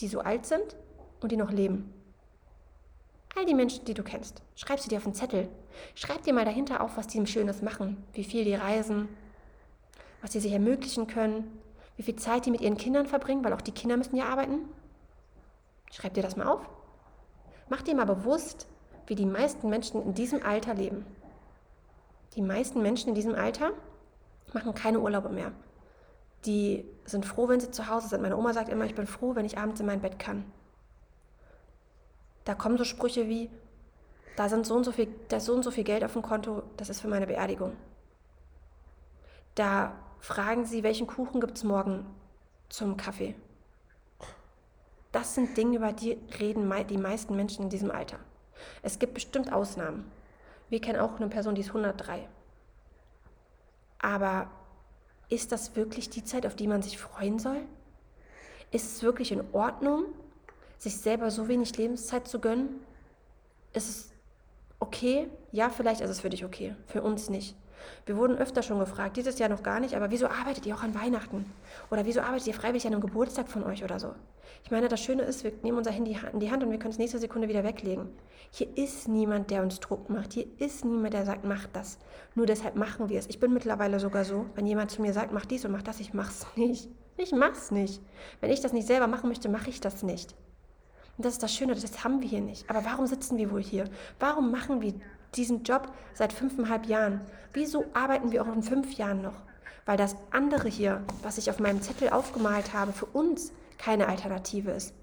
die 0.00 0.08
so 0.08 0.20
alt 0.20 0.46
sind 0.46 0.74
und 1.20 1.30
die 1.30 1.36
noch 1.36 1.52
leben. 1.52 1.92
All 3.36 3.44
die 3.44 3.54
Menschen, 3.54 3.84
die 3.84 3.94
du 3.94 4.02
kennst, 4.02 4.42
schreib 4.56 4.80
sie 4.80 4.88
dir 4.88 4.98
auf 4.98 5.04
einen 5.04 5.14
Zettel. 5.14 5.48
Schreib 5.94 6.22
dir 6.22 6.32
mal 6.32 6.46
dahinter 6.46 6.80
auf, 6.80 6.96
was 6.96 7.06
die 7.06 7.18
im 7.18 7.26
Schönes 7.26 7.60
machen, 7.62 8.02
wie 8.14 8.24
viel 8.24 8.44
die 8.44 8.54
reisen, 8.54 9.08
was 10.22 10.32
sie 10.32 10.40
sich 10.40 10.52
ermöglichen 10.52 11.06
können, 11.06 11.60
wie 11.96 12.02
viel 12.02 12.16
Zeit 12.16 12.46
die 12.46 12.50
mit 12.50 12.60
ihren 12.60 12.76
Kindern 12.76 13.06
verbringen, 13.06 13.44
weil 13.44 13.52
auch 13.52 13.60
die 13.60 13.72
Kinder 13.72 13.96
müssen 13.96 14.16
ja 14.16 14.26
arbeiten. 14.26 14.68
Schreib 15.90 16.14
dir 16.14 16.22
das 16.22 16.36
mal 16.36 16.46
auf. 16.46 16.68
Mach 17.68 17.82
dir 17.82 17.94
mal 17.94 18.06
bewusst, 18.06 18.66
wie 19.06 19.14
die 19.14 19.26
meisten 19.26 19.68
Menschen 19.68 20.02
in 20.02 20.14
diesem 20.14 20.42
Alter 20.42 20.74
leben. 20.74 21.06
Die 22.34 22.42
meisten 22.42 22.82
Menschen 22.82 23.10
in 23.10 23.14
diesem 23.14 23.34
Alter 23.34 23.70
machen 24.52 24.74
keine 24.74 25.00
Urlaube 25.00 25.28
mehr 25.28 25.52
die 26.46 26.84
sind 27.04 27.24
froh, 27.24 27.48
wenn 27.48 27.60
sie 27.60 27.70
zu 27.70 27.88
Hause 27.88 28.08
sind. 28.08 28.22
Meine 28.22 28.36
Oma 28.36 28.52
sagt 28.52 28.68
immer, 28.68 28.84
ich 28.84 28.94
bin 28.94 29.06
froh, 29.06 29.34
wenn 29.34 29.46
ich 29.46 29.58
abends 29.58 29.80
in 29.80 29.86
mein 29.86 30.00
Bett 30.00 30.18
kann. 30.18 30.44
Da 32.44 32.54
kommen 32.54 32.76
so 32.76 32.84
Sprüche 32.84 33.28
wie, 33.28 33.50
da, 34.36 34.48
sind 34.48 34.66
so 34.66 34.74
und 34.74 34.84
so 34.84 34.92
viel, 34.92 35.08
da 35.28 35.38
ist 35.38 35.46
so 35.46 35.54
und 35.54 35.62
so 35.62 35.70
viel 35.70 35.84
Geld 35.84 36.04
auf 36.04 36.12
dem 36.12 36.22
Konto, 36.22 36.62
das 36.76 36.90
ist 36.90 37.00
für 37.00 37.08
meine 37.08 37.26
Beerdigung. 37.26 37.76
Da 39.54 39.94
fragen 40.24 40.64
sie, 40.64 40.82
welchen 40.82 41.06
Kuchen 41.06 41.38
gibt 41.38 41.58
es 41.58 41.64
morgen 41.64 42.06
zum 42.70 42.96
Kaffee. 42.96 43.34
Das 45.12 45.34
sind 45.34 45.54
Dinge, 45.54 45.76
über 45.76 45.92
die 45.92 46.18
reden 46.40 46.72
die 46.88 46.96
meisten 46.96 47.36
Menschen 47.36 47.64
in 47.64 47.68
diesem 47.68 47.90
Alter. 47.90 48.18
Es 48.80 48.98
gibt 48.98 49.12
bestimmt 49.12 49.52
Ausnahmen. 49.52 50.10
Wir 50.70 50.80
kennen 50.80 50.98
auch 50.98 51.16
eine 51.16 51.28
Person, 51.28 51.54
die 51.54 51.60
ist 51.60 51.68
103. 51.68 52.26
Aber 53.98 54.50
ist 55.28 55.52
das 55.52 55.76
wirklich 55.76 56.08
die 56.08 56.24
Zeit, 56.24 56.46
auf 56.46 56.56
die 56.56 56.68
man 56.68 56.80
sich 56.80 56.96
freuen 56.96 57.38
soll? 57.38 57.60
Ist 58.70 58.96
es 58.96 59.02
wirklich 59.02 59.30
in 59.30 59.44
Ordnung, 59.52 60.06
sich 60.78 60.96
selber 60.96 61.30
so 61.30 61.48
wenig 61.48 61.76
Lebenszeit 61.76 62.26
zu 62.26 62.40
gönnen? 62.40 62.80
Ist 63.74 63.90
es 63.90 64.12
okay, 64.80 65.28
ja, 65.52 65.68
vielleicht 65.68 66.00
ist 66.00 66.10
es 66.10 66.20
für 66.20 66.30
dich 66.30 66.46
okay, 66.46 66.74
für 66.86 67.02
uns 67.02 67.28
nicht. 67.28 67.54
Wir 68.06 68.16
wurden 68.16 68.36
öfter 68.36 68.62
schon 68.62 68.78
gefragt, 68.78 69.16
dieses 69.16 69.38
Jahr 69.38 69.48
noch 69.48 69.62
gar 69.62 69.80
nicht, 69.80 69.94
aber 69.94 70.10
wieso 70.10 70.26
arbeitet 70.26 70.66
ihr 70.66 70.74
auch 70.74 70.82
an 70.82 70.94
Weihnachten? 70.94 71.44
Oder 71.90 72.04
wieso 72.04 72.20
arbeitet 72.20 72.46
ihr 72.46 72.54
freiwillig 72.54 72.86
an 72.86 72.92
einem 72.92 73.02
Geburtstag 73.02 73.48
von 73.48 73.64
euch 73.64 73.84
oder 73.84 73.98
so? 73.98 74.14
Ich 74.64 74.70
meine, 74.70 74.88
das 74.88 75.00
Schöne 75.00 75.22
ist, 75.22 75.44
wir 75.44 75.52
nehmen 75.62 75.78
unser 75.78 75.90
Handy 75.90 76.16
in 76.32 76.40
die 76.40 76.50
Hand 76.50 76.62
und 76.62 76.70
wir 76.70 76.78
können 76.78 76.92
es 76.92 76.98
nächste 76.98 77.18
Sekunde 77.18 77.48
wieder 77.48 77.64
weglegen. 77.64 78.08
Hier 78.50 78.68
ist 78.76 79.08
niemand, 79.08 79.50
der 79.50 79.62
uns 79.62 79.80
Druck 79.80 80.08
macht. 80.08 80.32
Hier 80.32 80.46
ist 80.58 80.84
niemand, 80.84 81.12
der 81.12 81.26
sagt, 81.26 81.44
mach 81.44 81.66
das. 81.72 81.98
Nur 82.34 82.46
deshalb 82.46 82.76
machen 82.76 83.08
wir 83.08 83.18
es. 83.18 83.26
Ich 83.26 83.40
bin 83.40 83.52
mittlerweile 83.52 84.00
sogar 84.00 84.24
so, 84.24 84.46
wenn 84.54 84.66
jemand 84.66 84.90
zu 84.90 85.02
mir 85.02 85.12
sagt, 85.12 85.32
mach 85.32 85.44
dies 85.44 85.64
und 85.64 85.72
mach 85.72 85.82
das, 85.82 86.00
ich 86.00 86.14
mach's 86.14 86.46
nicht. 86.56 86.88
Ich 87.16 87.32
mach's 87.32 87.70
nicht. 87.70 88.00
Wenn 88.40 88.50
ich 88.50 88.60
das 88.60 88.72
nicht 88.72 88.86
selber 88.86 89.06
machen 89.06 89.28
möchte, 89.28 89.48
mache 89.48 89.70
ich 89.70 89.80
das 89.80 90.02
nicht. 90.02 90.34
Und 91.16 91.24
das 91.24 91.34
ist 91.34 91.42
das 91.42 91.54
Schöne, 91.54 91.74
das 91.74 92.04
haben 92.04 92.20
wir 92.22 92.28
hier 92.28 92.40
nicht. 92.40 92.68
Aber 92.68 92.84
warum 92.84 93.06
sitzen 93.06 93.36
wir 93.36 93.50
wohl 93.52 93.62
hier? 93.62 93.84
Warum 94.18 94.50
machen 94.50 94.80
wir 94.80 94.94
diesen 95.36 95.62
Job 95.64 95.92
seit 96.14 96.32
fünfeinhalb 96.32 96.86
Jahren? 96.86 97.20
Wieso 97.52 97.84
arbeiten 97.94 98.32
wir 98.32 98.42
auch 98.42 98.52
in 98.52 98.62
fünf 98.62 98.94
Jahren 98.94 99.22
noch? 99.22 99.36
Weil 99.86 99.96
das 99.96 100.16
andere 100.30 100.68
hier, 100.68 101.02
was 101.22 101.38
ich 101.38 101.50
auf 101.50 101.60
meinem 101.60 101.82
Zettel 101.82 102.10
aufgemalt 102.10 102.72
habe, 102.72 102.92
für 102.92 103.06
uns 103.06 103.52
keine 103.78 104.08
Alternative 104.08 104.70
ist. 104.70 104.94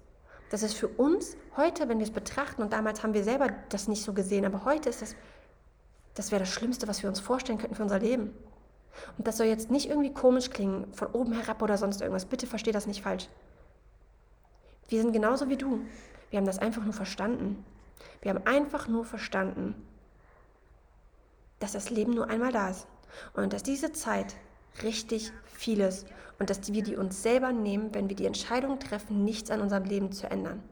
Das 0.50 0.62
ist 0.62 0.74
für 0.74 0.88
uns 0.88 1.36
heute, 1.56 1.88
wenn 1.88 1.98
wir 1.98 2.04
es 2.04 2.12
betrachten, 2.12 2.62
und 2.62 2.72
damals 2.72 3.02
haben 3.02 3.14
wir 3.14 3.24
selber 3.24 3.48
das 3.70 3.88
nicht 3.88 4.02
so 4.02 4.12
gesehen, 4.12 4.44
aber 4.44 4.64
heute 4.64 4.90
ist 4.90 5.00
das, 5.00 5.14
das 6.14 6.30
wäre 6.30 6.40
das 6.40 6.50
Schlimmste, 6.50 6.88
was 6.88 7.02
wir 7.02 7.08
uns 7.08 7.20
vorstellen 7.20 7.58
könnten 7.58 7.76
für 7.76 7.82
unser 7.82 8.00
Leben. 8.00 8.34
Und 9.16 9.26
das 9.26 9.38
soll 9.38 9.46
jetzt 9.46 9.70
nicht 9.70 9.88
irgendwie 9.88 10.12
komisch 10.12 10.50
klingen, 10.50 10.92
von 10.92 11.08
oben 11.08 11.32
herab 11.32 11.62
oder 11.62 11.78
sonst 11.78 12.00
irgendwas. 12.00 12.26
Bitte 12.26 12.46
versteh 12.46 12.72
das 12.72 12.86
nicht 12.86 13.02
falsch. 13.02 13.28
Wir 14.88 15.00
sind 15.00 15.12
genauso 15.12 15.48
wie 15.48 15.56
du. 15.56 15.80
Wir 16.30 16.38
haben 16.38 16.46
das 16.46 16.58
einfach 16.58 16.84
nur 16.84 16.92
verstanden. 16.92 17.64
Wir 18.20 18.34
haben 18.34 18.46
einfach 18.46 18.88
nur 18.88 19.04
verstanden, 19.04 19.74
dass 21.62 21.72
das 21.72 21.90
Leben 21.90 22.12
nur 22.12 22.28
einmal 22.28 22.52
da 22.52 22.70
ist. 22.70 22.86
Und 23.34 23.52
dass 23.52 23.62
diese 23.62 23.92
Zeit 23.92 24.34
richtig 24.82 25.32
vieles 25.46 26.06
und 26.38 26.50
dass 26.50 26.72
wir 26.72 26.82
die 26.82 26.96
uns 26.96 27.22
selber 27.22 27.52
nehmen, 27.52 27.94
wenn 27.94 28.08
wir 28.08 28.16
die 28.16 28.26
Entscheidung 28.26 28.78
treffen, 28.78 29.24
nichts 29.24 29.50
an 29.50 29.60
unserem 29.60 29.84
Leben 29.84 30.12
zu 30.12 30.28
ändern. 30.30 30.62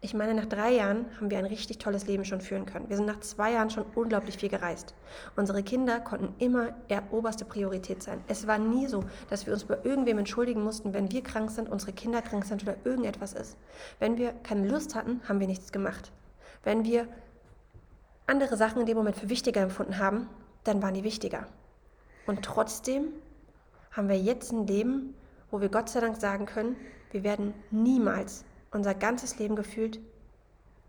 Ich 0.00 0.14
meine, 0.14 0.34
nach 0.34 0.46
drei 0.46 0.72
Jahren 0.72 1.06
haben 1.16 1.30
wir 1.30 1.38
ein 1.38 1.46
richtig 1.46 1.78
tolles 1.78 2.06
Leben 2.06 2.24
schon 2.24 2.40
führen 2.40 2.66
können. 2.66 2.88
Wir 2.88 2.96
sind 2.96 3.06
nach 3.06 3.20
zwei 3.20 3.52
Jahren 3.52 3.70
schon 3.70 3.84
unglaublich 3.94 4.36
viel 4.36 4.48
gereist. 4.48 4.94
Unsere 5.34 5.62
Kinder 5.62 5.98
konnten 6.00 6.34
immer 6.38 6.74
eher 6.88 7.02
oberste 7.10 7.44
Priorität 7.44 8.02
sein. 8.02 8.22
Es 8.28 8.46
war 8.46 8.58
nie 8.58 8.86
so, 8.86 9.02
dass 9.30 9.46
wir 9.46 9.52
uns 9.52 9.64
bei 9.64 9.78
irgendwem 9.82 10.18
entschuldigen 10.18 10.62
mussten, 10.62 10.94
wenn 10.94 11.10
wir 11.10 11.22
krank 11.22 11.50
sind, 11.50 11.68
unsere 11.68 11.92
Kinder 11.92 12.22
krank 12.22 12.44
sind 12.44 12.62
oder 12.62 12.76
irgendetwas 12.84 13.32
ist. 13.32 13.56
Wenn 13.98 14.16
wir 14.16 14.32
keine 14.42 14.68
Lust 14.68 14.94
hatten, 14.94 15.20
haben 15.28 15.40
wir 15.40 15.48
nichts 15.48 15.72
gemacht. 15.72 16.12
Wenn 16.62 16.84
wir 16.84 17.08
andere 18.26 18.56
Sachen 18.56 18.80
in 18.80 18.86
dem 18.86 18.96
Moment 18.96 19.16
für 19.16 19.28
wichtiger 19.28 19.60
empfunden 19.60 19.98
haben, 19.98 20.28
dann 20.64 20.82
waren 20.82 20.94
die 20.94 21.04
wichtiger. 21.04 21.46
Und 22.26 22.42
trotzdem 22.42 23.08
haben 23.90 24.08
wir 24.08 24.18
jetzt 24.18 24.52
ein 24.52 24.66
Leben, 24.66 25.14
wo 25.50 25.60
wir 25.60 25.68
Gott 25.68 25.88
sei 25.88 26.00
Dank 26.00 26.20
sagen 26.20 26.46
können, 26.46 26.76
wir 27.10 27.22
werden 27.22 27.54
niemals 27.70 28.44
unser 28.72 28.94
ganzes 28.94 29.38
Leben 29.38 29.54
gefühlt 29.54 30.00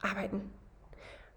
arbeiten. 0.02 0.50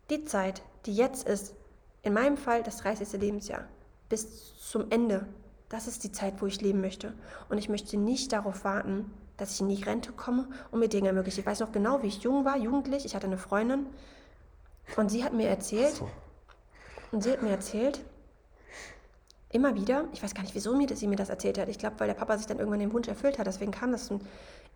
Die 0.08 0.24
Zeit, 0.24 0.62
die 0.86 0.94
jetzt 0.94 1.28
ist, 1.28 1.54
in 2.02 2.14
meinem 2.14 2.36
Fall 2.36 2.62
das 2.62 2.78
30. 2.78 3.20
Lebensjahr, 3.20 3.64
bis 4.08 4.54
zum 4.56 4.90
Ende, 4.90 5.26
das 5.68 5.86
ist 5.86 6.04
die 6.04 6.12
Zeit, 6.12 6.40
wo 6.40 6.46
ich 6.46 6.62
leben 6.62 6.80
möchte. 6.80 7.12
Und 7.50 7.58
ich 7.58 7.68
möchte 7.68 7.98
nicht 7.98 8.32
darauf 8.32 8.64
warten, 8.64 9.10
dass 9.36 9.52
ich 9.52 9.60
in 9.60 9.68
die 9.68 9.82
Rente 9.82 10.12
komme 10.12 10.48
und 10.70 10.80
mir 10.80 10.88
Dinge 10.88 11.08
ermögliche. 11.08 11.40
Ich 11.40 11.46
weiß 11.46 11.60
noch 11.60 11.72
genau, 11.72 12.02
wie 12.02 12.06
ich 12.06 12.22
jung 12.22 12.44
war, 12.44 12.56
jugendlich. 12.56 13.04
Ich 13.04 13.14
hatte 13.14 13.26
eine 13.26 13.36
Freundin 13.36 13.86
und 14.96 15.10
sie 15.10 15.24
hat 15.24 15.32
mir 15.32 15.48
erzählt, 15.48 15.94
so. 15.94 16.08
und 17.12 17.22
sie 17.22 17.32
hat 17.32 17.42
mir 17.42 17.50
erzählt, 17.50 18.00
immer 19.50 19.74
wieder, 19.74 20.04
ich 20.12 20.22
weiß 20.22 20.34
gar 20.34 20.42
nicht, 20.42 20.54
wieso 20.54 20.76
mir, 20.76 20.94
sie 20.94 21.06
mir 21.06 21.16
das 21.16 21.28
erzählt 21.28 21.58
hat. 21.58 21.68
Ich 21.68 21.78
glaube, 21.78 21.98
weil 21.98 22.08
der 22.08 22.14
Papa 22.14 22.36
sich 22.36 22.46
dann 22.46 22.58
irgendwann 22.58 22.80
den 22.80 22.92
Wunsch 22.92 23.08
erfüllt 23.08 23.38
hat. 23.38 23.46
Deswegen 23.46 23.72
kam 23.72 23.92
das. 23.92 24.10
Und 24.10 24.22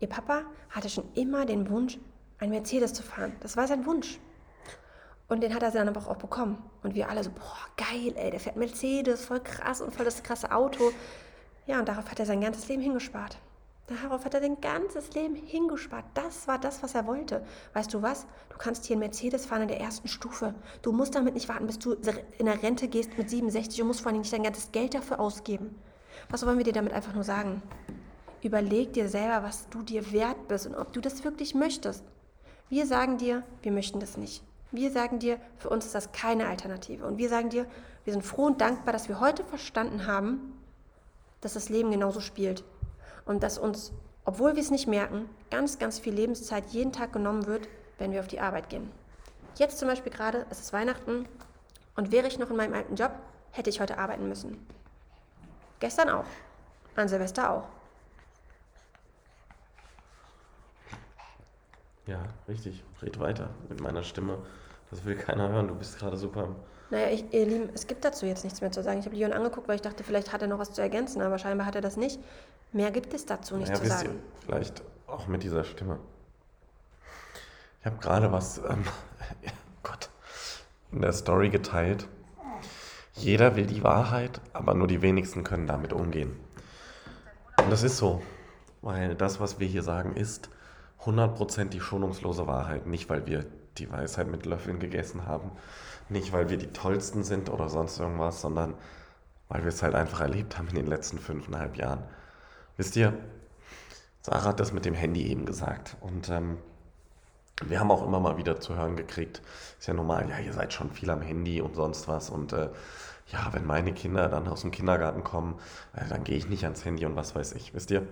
ihr 0.00 0.08
Papa 0.08 0.42
hatte 0.70 0.88
schon 0.88 1.04
immer 1.14 1.44
den 1.44 1.68
Wunsch, 1.68 1.98
ein 2.38 2.50
Mercedes 2.50 2.94
zu 2.94 3.02
fahren. 3.02 3.32
Das 3.40 3.56
war 3.56 3.66
sein 3.66 3.84
Wunsch. 3.86 4.18
Und 5.28 5.42
den 5.42 5.54
hat 5.54 5.62
er 5.62 5.70
dann 5.70 5.88
aber 5.88 6.00
auch 6.08 6.16
bekommen. 6.16 6.58
Und 6.82 6.94
wir 6.94 7.08
alle 7.08 7.22
so, 7.22 7.30
boah, 7.30 7.58
geil, 7.76 8.14
ey, 8.16 8.30
der 8.30 8.40
fährt 8.40 8.56
Mercedes, 8.56 9.24
voll 9.24 9.40
krass 9.40 9.80
und 9.80 9.94
voll 9.94 10.04
das 10.04 10.22
krasse 10.22 10.52
Auto. 10.52 10.90
Ja, 11.66 11.78
und 11.78 11.88
darauf 11.88 12.10
hat 12.10 12.18
er 12.18 12.26
sein 12.26 12.40
ganzes 12.40 12.68
Leben 12.68 12.82
hingespart. 12.82 13.38
Darauf 13.88 14.24
hat 14.24 14.34
er 14.34 14.40
sein 14.40 14.60
ganzes 14.60 15.12
Leben 15.12 15.34
hingespart. 15.34 16.04
Das 16.14 16.46
war 16.46 16.58
das, 16.58 16.82
was 16.84 16.94
er 16.94 17.06
wollte. 17.06 17.44
Weißt 17.72 17.92
du 17.92 18.00
was? 18.00 18.26
Du 18.48 18.56
kannst 18.56 18.84
hier 18.84 18.94
einen 18.94 19.00
Mercedes 19.00 19.46
fahren 19.46 19.62
in 19.62 19.68
der 19.68 19.80
ersten 19.80 20.06
Stufe. 20.06 20.54
Du 20.82 20.92
musst 20.92 21.16
damit 21.16 21.34
nicht 21.34 21.48
warten, 21.48 21.66
bis 21.66 21.80
du 21.80 21.94
in 22.38 22.46
der 22.46 22.62
Rente 22.62 22.86
gehst 22.86 23.18
mit 23.18 23.28
67 23.28 23.82
und 23.82 23.88
musst 23.88 24.02
vor 24.02 24.12
allem 24.12 24.20
nicht 24.20 24.32
dein 24.32 24.44
ganzes 24.44 24.70
Geld 24.70 24.94
dafür 24.94 25.18
ausgeben. 25.18 25.74
Was 26.30 26.46
wollen 26.46 26.58
wir 26.58 26.64
dir 26.64 26.72
damit 26.72 26.92
einfach 26.92 27.12
nur 27.12 27.24
sagen? 27.24 27.60
Überleg 28.42 28.92
dir 28.92 29.08
selber, 29.08 29.42
was 29.42 29.68
du 29.68 29.82
dir 29.82 30.12
wert 30.12 30.46
bist 30.46 30.66
und 30.66 30.76
ob 30.76 30.92
du 30.92 31.00
das 31.00 31.24
wirklich 31.24 31.54
möchtest. 31.54 32.04
Wir 32.68 32.86
sagen 32.86 33.18
dir, 33.18 33.42
wir 33.62 33.72
möchten 33.72 33.98
das 33.98 34.16
nicht. 34.16 34.44
Wir 34.70 34.92
sagen 34.92 35.18
dir, 35.18 35.38
für 35.58 35.68
uns 35.70 35.86
ist 35.86 35.94
das 35.94 36.12
keine 36.12 36.46
Alternative. 36.46 37.04
Und 37.04 37.18
wir 37.18 37.28
sagen 37.28 37.50
dir, 37.50 37.66
wir 38.04 38.12
sind 38.12 38.22
froh 38.22 38.46
und 38.46 38.60
dankbar, 38.60 38.92
dass 38.92 39.08
wir 39.08 39.18
heute 39.20 39.44
verstanden 39.44 40.06
haben, 40.06 40.58
dass 41.40 41.54
das 41.54 41.68
Leben 41.68 41.90
genauso 41.90 42.20
spielt 42.20 42.64
und 43.24 43.42
dass 43.42 43.58
uns, 43.58 43.92
obwohl 44.24 44.54
wir 44.54 44.62
es 44.62 44.70
nicht 44.70 44.86
merken, 44.86 45.28
ganz, 45.50 45.78
ganz 45.78 45.98
viel 45.98 46.14
Lebenszeit 46.14 46.64
jeden 46.70 46.92
Tag 46.92 47.12
genommen 47.12 47.46
wird, 47.46 47.68
wenn 47.98 48.12
wir 48.12 48.20
auf 48.20 48.28
die 48.28 48.40
Arbeit 48.40 48.68
gehen. 48.68 48.90
Jetzt 49.56 49.78
zum 49.78 49.88
Beispiel 49.88 50.12
gerade, 50.12 50.46
es 50.50 50.60
ist 50.60 50.72
Weihnachten 50.72 51.26
und 51.96 52.12
wäre 52.12 52.26
ich 52.26 52.38
noch 52.38 52.50
in 52.50 52.56
meinem 52.56 52.74
alten 52.74 52.96
Job, 52.96 53.12
hätte 53.50 53.70
ich 53.70 53.80
heute 53.80 53.98
arbeiten 53.98 54.28
müssen. 54.28 54.66
Gestern 55.80 56.08
auch, 56.08 56.24
an 56.96 57.08
Silvester 57.08 57.50
auch. 57.50 57.64
Ja, 62.06 62.22
richtig. 62.48 62.82
Red 63.00 63.18
weiter 63.20 63.50
mit 63.68 63.80
meiner 63.80 64.02
Stimme. 64.02 64.38
Das 64.92 65.06
will 65.06 65.16
keiner 65.16 65.48
hören. 65.48 65.68
Du 65.68 65.74
bist 65.74 65.98
gerade 65.98 66.18
super. 66.18 66.54
Naja, 66.90 67.08
ich, 67.08 67.24
ihr 67.32 67.46
Lieben, 67.46 67.70
es 67.72 67.86
gibt 67.86 68.04
dazu 68.04 68.26
jetzt 68.26 68.44
nichts 68.44 68.60
mehr 68.60 68.70
zu 68.70 68.82
sagen. 68.82 69.00
Ich 69.00 69.06
habe 69.06 69.16
Leon 69.16 69.32
angeguckt, 69.32 69.66
weil 69.66 69.76
ich 69.76 69.80
dachte, 69.80 70.04
vielleicht 70.04 70.34
hat 70.34 70.42
er 70.42 70.48
noch 70.48 70.58
was 70.58 70.74
zu 70.74 70.82
ergänzen, 70.82 71.22
aber 71.22 71.38
scheinbar 71.38 71.66
hat 71.66 71.74
er 71.74 71.80
das 71.80 71.96
nicht. 71.96 72.20
Mehr 72.72 72.90
gibt 72.90 73.14
es 73.14 73.24
dazu 73.24 73.56
nicht 73.56 73.70
ja, 73.70 73.74
zu 73.74 73.86
sagen. 73.86 74.10
Ihr, 74.10 74.44
vielleicht 74.44 74.82
auch 75.06 75.28
mit 75.28 75.44
dieser 75.44 75.64
Stimme. 75.64 75.98
Ich 77.80 77.86
habe 77.86 77.96
gerade 77.96 78.32
was, 78.32 78.58
ähm, 78.58 78.84
Gott, 79.82 80.10
in 80.92 81.00
der 81.00 81.14
Story 81.14 81.48
geteilt. 81.48 82.06
Jeder 83.14 83.56
will 83.56 83.66
die 83.66 83.82
Wahrheit, 83.82 84.42
aber 84.52 84.74
nur 84.74 84.88
die 84.88 85.00
wenigsten 85.00 85.42
können 85.42 85.66
damit 85.66 85.94
umgehen. 85.94 86.38
Und 87.56 87.72
das 87.72 87.82
ist 87.82 87.96
so, 87.96 88.20
weil 88.82 89.14
das, 89.14 89.40
was 89.40 89.58
wir 89.58 89.66
hier 89.66 89.82
sagen, 89.82 90.16
ist 90.16 90.50
100% 91.04 91.70
die 91.70 91.80
schonungslose 91.80 92.46
Wahrheit. 92.46 92.86
Nicht, 92.86 93.08
weil 93.08 93.26
wir 93.26 93.46
die 93.78 93.90
Weisheit 93.90 94.28
mit 94.28 94.46
Löffeln 94.46 94.78
gegessen 94.78 95.26
haben, 95.26 95.50
nicht, 96.08 96.32
weil 96.32 96.50
wir 96.50 96.58
die 96.58 96.72
Tollsten 96.72 97.24
sind 97.24 97.48
oder 97.48 97.68
sonst 97.68 97.98
irgendwas, 97.98 98.40
sondern 98.40 98.74
weil 99.48 99.62
wir 99.62 99.68
es 99.68 99.82
halt 99.82 99.94
einfach 99.94 100.20
erlebt 100.20 100.58
haben 100.58 100.68
in 100.68 100.76
den 100.76 100.86
letzten 100.86 101.18
fünfeinhalb 101.18 101.76
Jahren. 101.76 102.02
Wisst 102.76 102.96
ihr, 102.96 103.12
Sarah 104.22 104.44
hat 104.44 104.60
das 104.60 104.72
mit 104.72 104.84
dem 104.84 104.94
Handy 104.94 105.26
eben 105.26 105.46
gesagt. 105.46 105.96
Und 106.00 106.30
ähm, 106.30 106.58
wir 107.64 107.80
haben 107.80 107.90
auch 107.90 108.06
immer 108.06 108.20
mal 108.20 108.36
wieder 108.36 108.60
zu 108.60 108.76
hören 108.76 108.96
gekriegt, 108.96 109.42
ist 109.78 109.88
ja 109.88 109.94
normal, 109.94 110.28
ja, 110.30 110.38
ihr 110.38 110.52
seid 110.52 110.72
schon 110.72 110.90
viel 110.90 111.10
am 111.10 111.20
Handy 111.20 111.60
und 111.60 111.74
sonst 111.74 112.08
was. 112.08 112.30
Und 112.30 112.52
äh, 112.52 112.70
ja, 113.28 113.48
wenn 113.52 113.66
meine 113.66 113.92
Kinder 113.92 114.28
dann 114.28 114.48
aus 114.48 114.62
dem 114.62 114.70
Kindergarten 114.70 115.24
kommen, 115.24 115.58
äh, 115.94 116.08
dann 116.08 116.24
gehe 116.24 116.36
ich 116.36 116.48
nicht 116.48 116.64
ans 116.64 116.84
Handy 116.84 117.04
und 117.04 117.16
was 117.16 117.34
weiß 117.34 117.52
ich. 117.52 117.74
Wisst 117.74 117.90
ihr, 117.90 118.06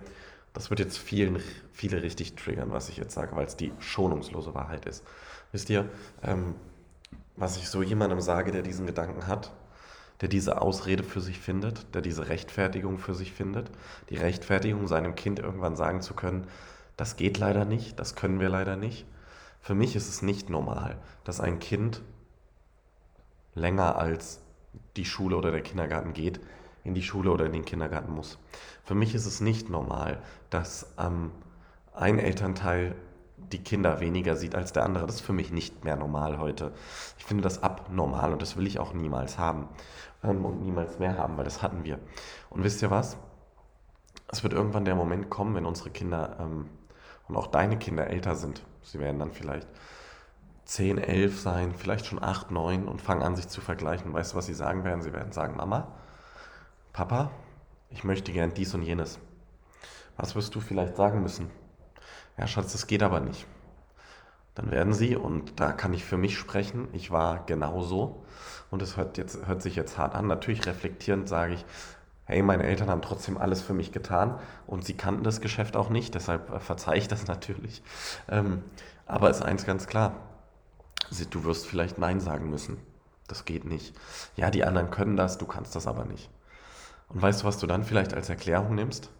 das 0.53 0.69
wird 0.69 0.79
jetzt 0.79 0.97
vielen, 0.97 1.41
viele 1.71 2.01
richtig 2.03 2.35
triggern, 2.35 2.71
was 2.71 2.89
ich 2.89 2.97
jetzt 2.97 3.13
sage, 3.13 3.35
weil 3.35 3.45
es 3.45 3.55
die 3.55 3.71
schonungslose 3.79 4.53
Wahrheit 4.53 4.85
ist. 4.85 5.03
Wisst 5.51 5.69
ihr, 5.69 5.89
ähm, 6.23 6.55
was 7.35 7.57
ich 7.57 7.69
so 7.69 7.81
jemandem 7.81 8.21
sage, 8.21 8.51
der 8.51 8.61
diesen 8.61 8.85
Gedanken 8.85 9.27
hat, 9.27 9.51
der 10.21 10.29
diese 10.29 10.61
Ausrede 10.61 11.03
für 11.03 11.21
sich 11.21 11.39
findet, 11.39 11.93
der 11.95 12.01
diese 12.01 12.29
Rechtfertigung 12.29 12.99
für 12.99 13.15
sich 13.15 13.33
findet. 13.33 13.71
Die 14.09 14.17
Rechtfertigung, 14.17 14.87
seinem 14.87 15.15
Kind 15.15 15.39
irgendwann 15.39 15.75
sagen 15.75 16.01
zu 16.01 16.13
können, 16.13 16.47
das 16.95 17.15
geht 17.15 17.39
leider 17.39 17.65
nicht, 17.65 17.99
das 17.99 18.15
können 18.15 18.39
wir 18.39 18.49
leider 18.49 18.75
nicht. 18.75 19.05
Für 19.59 19.73
mich 19.73 19.95
ist 19.95 20.07
es 20.07 20.21
nicht 20.21 20.49
normal, 20.49 20.97
dass 21.23 21.39
ein 21.39 21.59
Kind 21.59 22.01
länger 23.55 23.97
als 23.97 24.39
die 24.95 25.05
Schule 25.05 25.35
oder 25.35 25.51
der 25.51 25.61
Kindergarten 25.61 26.13
geht, 26.13 26.39
in 26.83 26.93
die 26.93 27.03
Schule 27.03 27.31
oder 27.31 27.45
in 27.45 27.53
den 27.53 27.65
Kindergarten 27.65 28.13
muss. 28.13 28.37
Für 28.83 28.95
mich 28.95 29.13
ist 29.15 29.25
es 29.25 29.41
nicht 29.41 29.69
normal, 29.69 30.21
dass 30.49 30.93
ähm, 30.97 31.31
ein 31.93 32.19
Elternteil 32.19 32.95
die 33.51 33.63
Kinder 33.63 33.99
weniger 33.99 34.35
sieht 34.35 34.55
als 34.55 34.73
der 34.73 34.83
andere. 34.83 35.05
Das 35.05 35.15
ist 35.15 35.21
für 35.21 35.33
mich 35.33 35.51
nicht 35.51 35.83
mehr 35.83 35.95
normal 35.95 36.39
heute. 36.39 36.71
Ich 37.17 37.25
finde 37.25 37.43
das 37.43 37.63
abnormal 37.63 38.33
und 38.33 38.41
das 38.41 38.57
will 38.57 38.67
ich 38.67 38.79
auch 38.79 38.93
niemals 38.93 39.37
haben 39.37 39.67
ähm, 40.23 40.45
und 40.45 40.61
niemals 40.61 40.99
mehr 40.99 41.17
haben, 41.17 41.37
weil 41.37 41.43
das 41.43 41.61
hatten 41.61 41.83
wir. 41.83 41.99
Und 42.49 42.63
wisst 42.63 42.81
ihr 42.81 42.91
was? 42.91 43.17
Es 44.31 44.43
wird 44.43 44.53
irgendwann 44.53 44.85
der 44.85 44.95
Moment 44.95 45.29
kommen, 45.29 45.55
wenn 45.55 45.65
unsere 45.65 45.89
Kinder 45.89 46.37
ähm, 46.39 46.69
und 47.27 47.35
auch 47.35 47.47
deine 47.47 47.77
Kinder 47.77 48.07
älter 48.07 48.35
sind. 48.35 48.63
Sie 48.81 48.99
werden 48.99 49.19
dann 49.19 49.31
vielleicht 49.31 49.67
10, 50.65 50.97
11 50.97 51.39
sein, 51.39 51.73
vielleicht 51.75 52.05
schon 52.05 52.23
8, 52.23 52.51
9 52.51 52.87
und 52.87 53.01
fangen 53.01 53.23
an, 53.23 53.35
sich 53.35 53.47
zu 53.47 53.61
vergleichen. 53.61 54.13
Weißt 54.13 54.33
du, 54.33 54.37
was 54.37 54.45
sie 54.45 54.53
sagen 54.53 54.83
werden? 54.83 55.01
Sie 55.01 55.13
werden 55.13 55.31
sagen, 55.31 55.57
Mama, 55.57 55.87
Papa, 56.93 57.31
ich 57.89 58.03
möchte 58.03 58.31
gern 58.31 58.53
dies 58.53 58.73
und 58.73 58.83
jenes. 58.83 59.19
Was 60.17 60.35
wirst 60.35 60.55
du 60.55 60.61
vielleicht 60.61 60.95
sagen 60.95 61.21
müssen? 61.21 61.49
Ja, 62.41 62.47
Schatz, 62.47 62.71
das 62.71 62.87
geht 62.87 63.03
aber 63.03 63.19
nicht. 63.19 63.45
Dann 64.55 64.71
werden 64.71 64.93
sie, 64.93 65.15
und 65.15 65.59
da 65.59 65.71
kann 65.71 65.93
ich 65.93 66.03
für 66.03 66.17
mich 66.17 66.39
sprechen, 66.39 66.87
ich 66.91 67.11
war 67.11 67.45
genauso, 67.45 68.25
und 68.71 68.81
es 68.81 68.97
hört, 68.97 69.15
hört 69.45 69.61
sich 69.61 69.75
jetzt 69.75 69.99
hart 69.99 70.15
an, 70.15 70.25
natürlich 70.25 70.65
reflektierend 70.65 71.29
sage 71.29 71.53
ich, 71.53 71.65
hey, 72.25 72.41
meine 72.41 72.63
Eltern 72.63 72.89
haben 72.89 73.03
trotzdem 73.03 73.37
alles 73.37 73.61
für 73.61 73.75
mich 73.75 73.91
getan 73.91 74.39
und 74.65 74.83
sie 74.83 74.95
kannten 74.95 75.23
das 75.23 75.39
Geschäft 75.39 75.75
auch 75.75 75.91
nicht, 75.91 76.15
deshalb 76.15 76.49
äh, 76.49 76.59
verzeihe 76.59 76.97
ich 76.97 77.07
das 77.07 77.27
natürlich. 77.27 77.83
Ähm, 78.27 78.63
aber 79.05 79.29
ist 79.29 79.43
eins 79.43 79.67
ganz 79.67 79.85
klar, 79.85 80.15
du 81.29 81.43
wirst 81.43 81.67
vielleicht 81.67 81.99
Nein 81.99 82.19
sagen 82.19 82.49
müssen. 82.49 82.77
Das 83.27 83.45
geht 83.45 83.65
nicht. 83.65 83.95
Ja, 84.35 84.49
die 84.49 84.65
anderen 84.65 84.89
können 84.89 85.15
das, 85.15 85.37
du 85.37 85.45
kannst 85.45 85.75
das 85.75 85.85
aber 85.85 86.05
nicht. 86.05 86.31
Und 87.09 87.21
weißt 87.21 87.43
du, 87.43 87.45
was 87.45 87.59
du 87.59 87.67
dann 87.67 87.83
vielleicht 87.83 88.15
als 88.15 88.29
Erklärung 88.29 88.73
nimmst? 88.73 89.11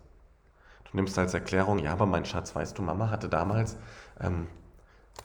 Du 0.92 0.98
nimmst 0.98 1.18
als 1.18 1.34
Erklärung, 1.34 1.80
ja, 1.80 1.94
aber 1.94 2.06
mein 2.06 2.26
Schatz, 2.26 2.54
weißt 2.54 2.78
du, 2.78 2.82
Mama 2.82 3.10
hatte 3.10 3.30
damals 3.30 3.78
ähm, 4.20 4.48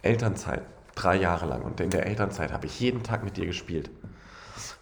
Elternzeit, 0.02 0.62
drei 0.94 1.16
Jahre 1.16 1.46
lang. 1.46 1.62
Und 1.62 1.80
in 1.80 1.90
der 1.90 2.06
Elternzeit 2.06 2.52
habe 2.52 2.66
ich 2.66 2.78
jeden 2.78 3.02
Tag 3.02 3.24
mit 3.24 3.36
dir 3.36 3.46
gespielt. 3.46 3.90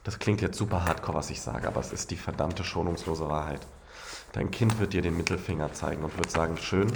Das 0.02 0.18
klingt 0.18 0.42
jetzt 0.42 0.58
super 0.58 0.84
hardcore, 0.84 1.16
was 1.16 1.30
ich 1.30 1.40
sage, 1.40 1.66
aber 1.66 1.80
es 1.80 1.92
ist 1.92 2.10
die 2.10 2.16
verdammte 2.16 2.64
schonungslose 2.64 3.28
Wahrheit. 3.28 3.66
Dein 4.32 4.50
Kind 4.50 4.78
wird 4.78 4.92
dir 4.92 5.02
den 5.02 5.16
Mittelfinger 5.16 5.72
zeigen 5.72 6.04
und 6.04 6.16
wird 6.18 6.30
sagen, 6.30 6.56
schön, 6.58 6.92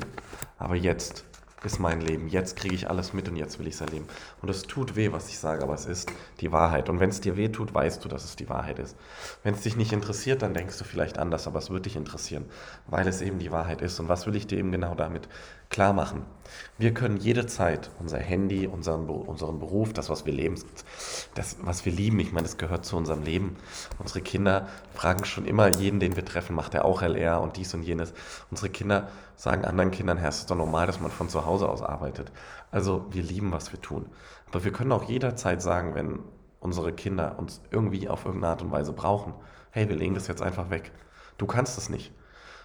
aber 0.59 0.75
jetzt 0.75 1.25
ist 1.65 1.81
mein 1.81 2.00
Leben. 2.00 2.29
Jetzt 2.29 2.57
kriege 2.57 2.75
ich 2.75 2.88
alles 2.88 3.12
mit 3.12 3.29
und 3.29 3.37
jetzt 3.37 3.59
will 3.59 3.67
ich 3.67 3.75
es 3.75 3.81
erleben. 3.81 4.07
Und 4.43 4.49
es 4.49 4.62
tut 4.62 4.97
weh, 4.97 5.12
was 5.12 5.29
ich 5.29 5.38
sage, 5.38 5.62
aber 5.62 5.75
es 5.75 5.87
ist 5.87 6.12
die 6.41 6.53
Wahrheit. 6.53 6.88
Und 6.88 7.00
wenn 7.00 7.11
es 7.11 7.21
dir 7.21 7.37
weh 7.37 7.49
tut, 7.49 7.75
weißt 7.75 8.05
du, 8.05 8.09
dass 8.09 8.25
es 8.25 8.37
die 8.37 8.49
Wahrheit 8.49 8.79
ist. 8.79 8.97
Wenn 9.43 9.55
es 9.55 9.62
dich 9.62 9.77
nicht 9.77 9.93
interessiert, 9.93 10.43
dann 10.43 10.55
denkst 10.55 10.79
du 10.79 10.85
vielleicht 10.85 11.19
anders, 11.19 11.47
aber 11.47 11.59
es 11.59 11.71
wird 11.71 11.87
dich 11.87 11.97
interessieren, 11.97 12.45
weil 12.87 13.09
es 13.09 13.21
eben 13.23 13.38
die 13.38 13.50
Wahrheit 13.50 13.83
ist. 13.83 13.99
Und 13.99 14.09
was 14.09 14.27
will 14.27 14.37
ich 14.37 14.47
dir 14.47 14.59
eben 14.59 14.71
genau 14.71 14.95
damit 14.95 15.29
klar 15.69 15.93
machen? 15.93 16.25
Wir 16.79 16.95
können 16.95 17.17
jederzeit 17.17 17.91
unser 17.99 18.19
Handy, 18.19 18.67
unseren, 18.67 19.09
unseren 19.09 19.59
Beruf, 19.59 19.93
das, 19.93 20.09
was 20.09 20.27
wir 20.27 20.33
leben, 20.33 20.55
das, 21.35 21.57
was 21.61 21.85
wir 21.85 21.93
lieben, 21.93 22.21
ich 22.21 22.33
meine, 22.33 22.47
das 22.47 22.57
gehört 22.57 22.87
zu 22.87 22.97
unserem 22.97 23.23
Leben. 23.23 23.57
Unsere 23.99 24.21
Kinder 24.21 24.69
fragen 24.95 25.25
schon 25.25 25.45
immer 25.45 25.69
jeden, 25.69 26.00
den 26.00 26.17
wir 26.17 26.25
treffen, 26.25 26.55
macht 26.55 26.75
er 26.75 26.85
auch 26.85 27.03
LR 27.03 27.41
und 27.41 27.57
dies 27.57 27.75
und 27.75 27.83
jenes. 27.83 28.15
Unsere 28.50 28.71
Kinder 28.71 29.09
sagen 29.38 29.64
anderen 29.64 29.92
Kindern, 29.92 30.18
Herr, 30.18 30.30
es 30.30 30.40
ist 30.40 30.50
doch 30.50 30.57
normal, 30.57 30.88
dass 30.88 31.00
man 31.00 31.12
von 31.12 31.28
zu 31.28 31.47
Hause 31.47 31.68
aus 31.68 31.80
arbeitet. 31.80 32.33
Also 32.73 33.07
wir 33.11 33.23
lieben, 33.23 33.52
was 33.52 33.71
wir 33.73 33.80
tun. 33.80 34.07
Aber 34.49 34.64
wir 34.64 34.73
können 34.73 34.90
auch 34.90 35.04
jederzeit 35.04 35.62
sagen, 35.62 35.95
wenn 35.95 36.18
unsere 36.59 36.92
Kinder 36.92 37.38
uns 37.38 37.61
irgendwie 37.71 38.09
auf 38.09 38.25
irgendeine 38.25 38.50
Art 38.50 38.62
und 38.62 38.73
Weise 38.73 38.92
brauchen, 38.92 39.35
hey, 39.71 39.88
wir 39.88 39.95
legen 39.95 40.14
das 40.14 40.26
jetzt 40.26 40.42
einfach 40.42 40.71
weg. 40.71 40.90
Du 41.38 41.47
kannst 41.47 41.76
das 41.76 41.88
nicht. 41.88 42.12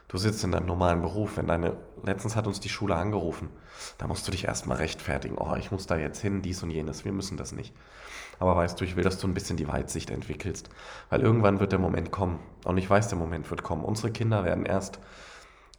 Du 0.07 0.17
sitzt 0.17 0.43
in 0.43 0.51
deinem 0.51 0.65
normalen 0.65 1.01
Beruf. 1.01 1.37
Wenn 1.37 1.45
deine, 1.45 1.77
letztens 2.03 2.35
hat 2.35 2.47
uns 2.47 2.59
die 2.59 2.69
Schule 2.69 2.95
angerufen. 2.95 3.49
Da 3.99 4.07
musst 4.07 4.27
du 4.27 4.31
dich 4.31 4.45
erstmal 4.45 4.77
rechtfertigen. 4.77 5.37
Oh, 5.37 5.55
ich 5.55 5.71
muss 5.71 5.85
da 5.85 5.95
jetzt 5.95 6.21
hin, 6.21 6.41
dies 6.41 6.63
und 6.63 6.71
jenes. 6.71 7.05
Wir 7.05 7.11
müssen 7.11 7.37
das 7.37 7.51
nicht. 7.51 7.75
Aber 8.39 8.55
weißt 8.55 8.81
du, 8.81 8.83
ich 8.83 8.95
will, 8.95 9.03
dass 9.03 9.19
du 9.19 9.27
ein 9.27 9.35
bisschen 9.35 9.57
die 9.57 9.67
Weitsicht 9.67 10.09
entwickelst. 10.09 10.69
Weil 11.11 11.21
irgendwann 11.21 11.59
wird 11.59 11.71
der 11.71 11.79
Moment 11.79 12.09
kommen. 12.09 12.39
Und 12.65 12.79
ich 12.79 12.89
weiß, 12.89 13.09
der 13.09 13.19
Moment 13.19 13.49
wird 13.51 13.61
kommen. 13.61 13.83
Unsere 13.83 14.11
Kinder 14.11 14.43
werden 14.43 14.65
erst 14.65 14.99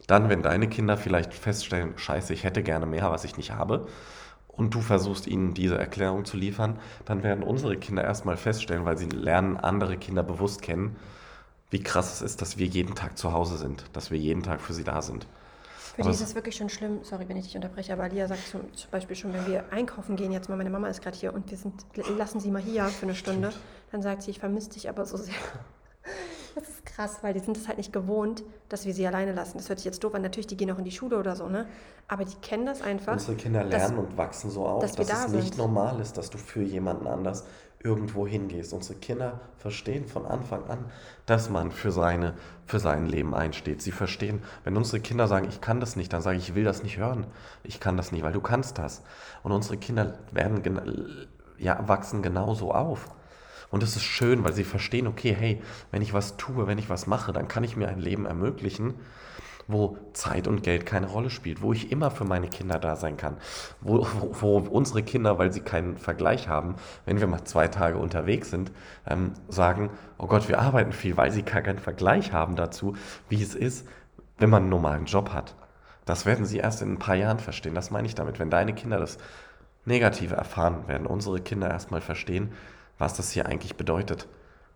dann, 0.07 0.29
wenn 0.29 0.41
deine 0.41 0.67
Kinder 0.67 0.97
vielleicht 0.97 1.33
feststellen, 1.33 1.97
scheiße, 1.97 2.33
ich 2.33 2.43
hätte 2.43 2.63
gerne 2.63 2.85
mehr, 2.85 3.11
was 3.11 3.23
ich 3.23 3.37
nicht 3.37 3.51
habe, 3.51 3.87
und 4.47 4.73
du 4.73 4.81
versuchst 4.81 5.27
ihnen 5.27 5.53
diese 5.53 5.77
Erklärung 5.77 6.25
zu 6.25 6.37
liefern, 6.37 6.79
dann 7.03 7.23
werden 7.23 7.43
unsere 7.43 7.77
Kinder 7.77 8.03
erstmal 8.03 8.37
feststellen, 8.37 8.85
weil 8.85 8.97
sie 8.97 9.09
lernen 9.09 9.57
andere 9.57 9.97
Kinder 9.97 10.23
bewusst 10.23 10.61
kennen, 10.61 10.95
wie 11.71 11.83
krass 11.83 12.13
es 12.13 12.21
ist, 12.21 12.41
dass 12.41 12.57
wir 12.57 12.65
jeden 12.65 12.95
Tag 12.95 13.17
zu 13.17 13.33
Hause 13.33 13.57
sind, 13.57 13.83
dass 13.93 14.11
wir 14.11 14.17
jeden 14.17 14.43
Tag 14.43 14.61
für 14.61 14.73
sie 14.73 14.83
da 14.83 15.01
sind. 15.01 15.27
Für 15.95 16.01
aber 16.01 16.09
die 16.09 16.15
ist 16.15 16.21
es 16.21 16.35
wirklich 16.35 16.55
schon 16.55 16.69
schlimm, 16.69 16.99
sorry, 17.03 17.27
wenn 17.27 17.37
ich 17.37 17.45
dich 17.45 17.55
unterbreche, 17.55 17.93
aber 17.93 18.07
Lia 18.09 18.27
sagt 18.27 18.47
zum, 18.47 18.73
zum 18.73 18.91
Beispiel 18.91 19.15
schon, 19.15 19.33
wenn 19.33 19.45
wir 19.47 19.65
einkaufen 19.71 20.15
gehen, 20.15 20.31
jetzt 20.31 20.49
mal, 20.49 20.55
meine 20.55 20.69
Mama 20.69 20.87
ist 20.87 21.01
gerade 21.01 21.17
hier 21.17 21.33
und 21.33 21.49
wir 21.49 21.57
sind, 21.57 21.85
lassen 22.17 22.39
sie 22.39 22.51
mal 22.51 22.61
hier 22.61 22.85
für 22.85 23.05
eine 23.05 23.15
Stunde, 23.15 23.51
dann 23.91 24.01
sagt 24.01 24.21
sie, 24.21 24.31
ich 24.31 24.39
vermisse 24.39 24.71
dich 24.71 24.89
aber 24.89 25.05
so 25.05 25.17
sehr. 25.17 25.35
Krass, 26.95 27.17
weil 27.23 27.33
die 27.33 27.41
sind 27.41 27.57
es 27.57 27.67
halt 27.67 27.77
nicht 27.77 27.91
gewohnt, 27.91 28.43
dass 28.69 28.85
wir 28.85 28.93
sie 28.93 29.05
alleine 29.05 29.33
lassen. 29.33 29.57
Das 29.57 29.67
hört 29.67 29.79
sich 29.79 29.85
jetzt 29.85 30.01
doof 30.03 30.15
an. 30.15 30.21
Natürlich, 30.21 30.47
die 30.47 30.55
gehen 30.55 30.71
auch 30.71 30.77
in 30.77 30.85
die 30.85 30.91
Schule 30.91 31.19
oder 31.19 31.35
so, 31.35 31.49
ne? 31.49 31.67
Aber 32.07 32.23
die 32.23 32.35
kennen 32.35 32.65
das 32.65 32.81
einfach. 32.81 33.13
Unsere 33.13 33.35
Kinder 33.35 33.65
lernen 33.65 33.97
dass, 33.97 34.05
und 34.05 34.17
wachsen 34.17 34.49
so 34.49 34.65
auf, 34.65 34.81
dass, 34.81 34.95
dass 34.95 35.09
es 35.09 35.31
sind. 35.31 35.35
nicht 35.35 35.57
normal 35.57 35.99
ist, 35.99 36.17
dass 36.17 36.29
du 36.29 36.37
für 36.37 36.61
jemanden 36.61 37.07
anders 37.07 37.43
irgendwo 37.83 38.25
hingehst. 38.25 38.71
Unsere 38.71 38.97
Kinder 38.97 39.41
verstehen 39.57 40.05
von 40.05 40.25
Anfang 40.25 40.63
an, 40.69 40.85
dass 41.25 41.49
man 41.49 41.71
für, 41.71 41.91
seine, 41.91 42.33
für 42.65 42.79
sein 42.79 43.07
Leben 43.07 43.35
einsteht. 43.35 43.81
Sie 43.81 43.91
verstehen, 43.91 44.41
wenn 44.63 44.77
unsere 44.77 45.01
Kinder 45.01 45.27
sagen, 45.27 45.47
ich 45.49 45.59
kann 45.59 45.81
das 45.81 45.97
nicht, 45.97 46.13
dann 46.13 46.21
sage 46.21 46.37
ich, 46.37 46.49
ich 46.49 46.55
will 46.55 46.63
das 46.63 46.81
nicht 46.81 46.97
hören. 46.97 47.27
Ich 47.63 47.81
kann 47.81 47.97
das 47.97 48.13
nicht, 48.13 48.23
weil 48.23 48.33
du 48.33 48.41
kannst 48.41 48.77
das. 48.77 49.03
Und 49.43 49.51
unsere 49.51 49.75
Kinder 49.77 50.17
werden 50.31 51.27
ja, 51.57 51.87
wachsen 51.87 52.21
genauso 52.21 52.71
auf. 52.71 53.09
Und 53.75 53.83
es 53.83 53.97
ist 53.97 54.03
schön, 54.03 54.45
weil 54.45 54.53
sie 54.53 54.63
verstehen, 54.63 55.05
okay, 55.05 55.35
hey, 55.37 55.61
wenn 55.91 56.01
ich 56.01 56.13
was 56.13 56.37
tue, 56.37 56.65
wenn 56.65 56.77
ich 56.77 56.89
was 56.89 57.07
mache, 57.07 57.33
dann 57.33 57.49
kann 57.49 57.65
ich 57.65 57.75
mir 57.75 57.89
ein 57.89 57.99
Leben 57.99 58.25
ermöglichen, 58.25 58.93
wo 59.67 59.97
Zeit 60.13 60.47
und 60.47 60.63
Geld 60.63 60.85
keine 60.85 61.07
Rolle 61.07 61.29
spielt, 61.29 61.61
wo 61.61 61.73
ich 61.73 61.91
immer 61.91 62.09
für 62.09 62.23
meine 62.23 62.47
Kinder 62.47 62.79
da 62.79 62.95
sein 62.95 63.17
kann, 63.17 63.35
wo, 63.81 64.07
wo, 64.17 64.31
wo 64.39 64.57
unsere 64.59 65.03
Kinder, 65.03 65.39
weil 65.39 65.51
sie 65.51 65.59
keinen 65.59 65.97
Vergleich 65.97 66.47
haben, 66.47 66.75
wenn 67.03 67.19
wir 67.19 67.27
mal 67.27 67.43
zwei 67.43 67.67
Tage 67.67 67.97
unterwegs 67.97 68.49
sind, 68.49 68.71
ähm, 69.05 69.33
sagen, 69.49 69.89
oh 70.19 70.27
Gott, 70.27 70.47
wir 70.47 70.59
arbeiten 70.59 70.93
viel, 70.93 71.17
weil 71.17 71.33
sie 71.33 71.43
gar 71.43 71.61
keinen 71.61 71.79
Vergleich 71.79 72.31
haben 72.31 72.55
dazu, 72.55 72.95
wie 73.27 73.43
es 73.43 73.55
ist, 73.55 73.85
wenn 74.37 74.49
man 74.49 74.61
einen 74.61 74.69
normalen 74.69 75.03
Job 75.03 75.33
hat. 75.33 75.53
Das 76.05 76.25
werden 76.25 76.45
sie 76.45 76.59
erst 76.59 76.81
in 76.81 76.93
ein 76.93 76.99
paar 76.99 77.15
Jahren 77.15 77.39
verstehen. 77.39 77.75
Das 77.75 77.91
meine 77.91 78.07
ich 78.07 78.15
damit. 78.15 78.39
Wenn 78.39 78.49
deine 78.49 78.73
Kinder 78.73 78.99
das 78.99 79.17
Negative 79.83 80.35
erfahren, 80.35 80.87
werden 80.87 81.07
unsere 81.07 81.41
Kinder 81.41 81.69
erstmal 81.69 81.99
verstehen, 81.99 82.53
was 82.97 83.15
das 83.15 83.31
hier 83.31 83.45
eigentlich 83.45 83.75
bedeutet, 83.75 84.27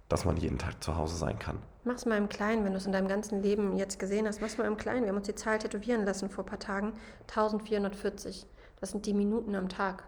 dass 0.09 0.25
man 0.25 0.37
jeden 0.37 0.57
Tag 0.57 0.83
zu 0.83 0.97
Hause 0.97 1.15
sein 1.15 1.39
kann. 1.39 1.59
Mach's 1.83 2.05
mal 2.05 2.17
im 2.17 2.29
Kleinen, 2.29 2.65
wenn 2.65 2.73
du 2.73 2.77
es 2.77 2.85
in 2.85 2.91
deinem 2.91 3.07
ganzen 3.07 3.41
Leben 3.41 3.77
jetzt 3.77 3.99
gesehen 3.99 4.27
hast. 4.27 4.41
Mach's 4.41 4.57
mal 4.57 4.65
im 4.65 4.77
Kleinen. 4.77 5.03
Wir 5.03 5.09
haben 5.09 5.17
uns 5.17 5.27
die 5.27 5.35
Zahl 5.35 5.59
tätowieren 5.59 6.03
lassen 6.05 6.29
vor 6.29 6.43
ein 6.43 6.47
paar 6.47 6.59
Tagen. 6.59 6.93
1440. 7.27 8.45
Das 8.79 8.91
sind 8.91 9.05
die 9.05 9.13
Minuten 9.13 9.55
am 9.55 9.69
Tag. 9.69 10.03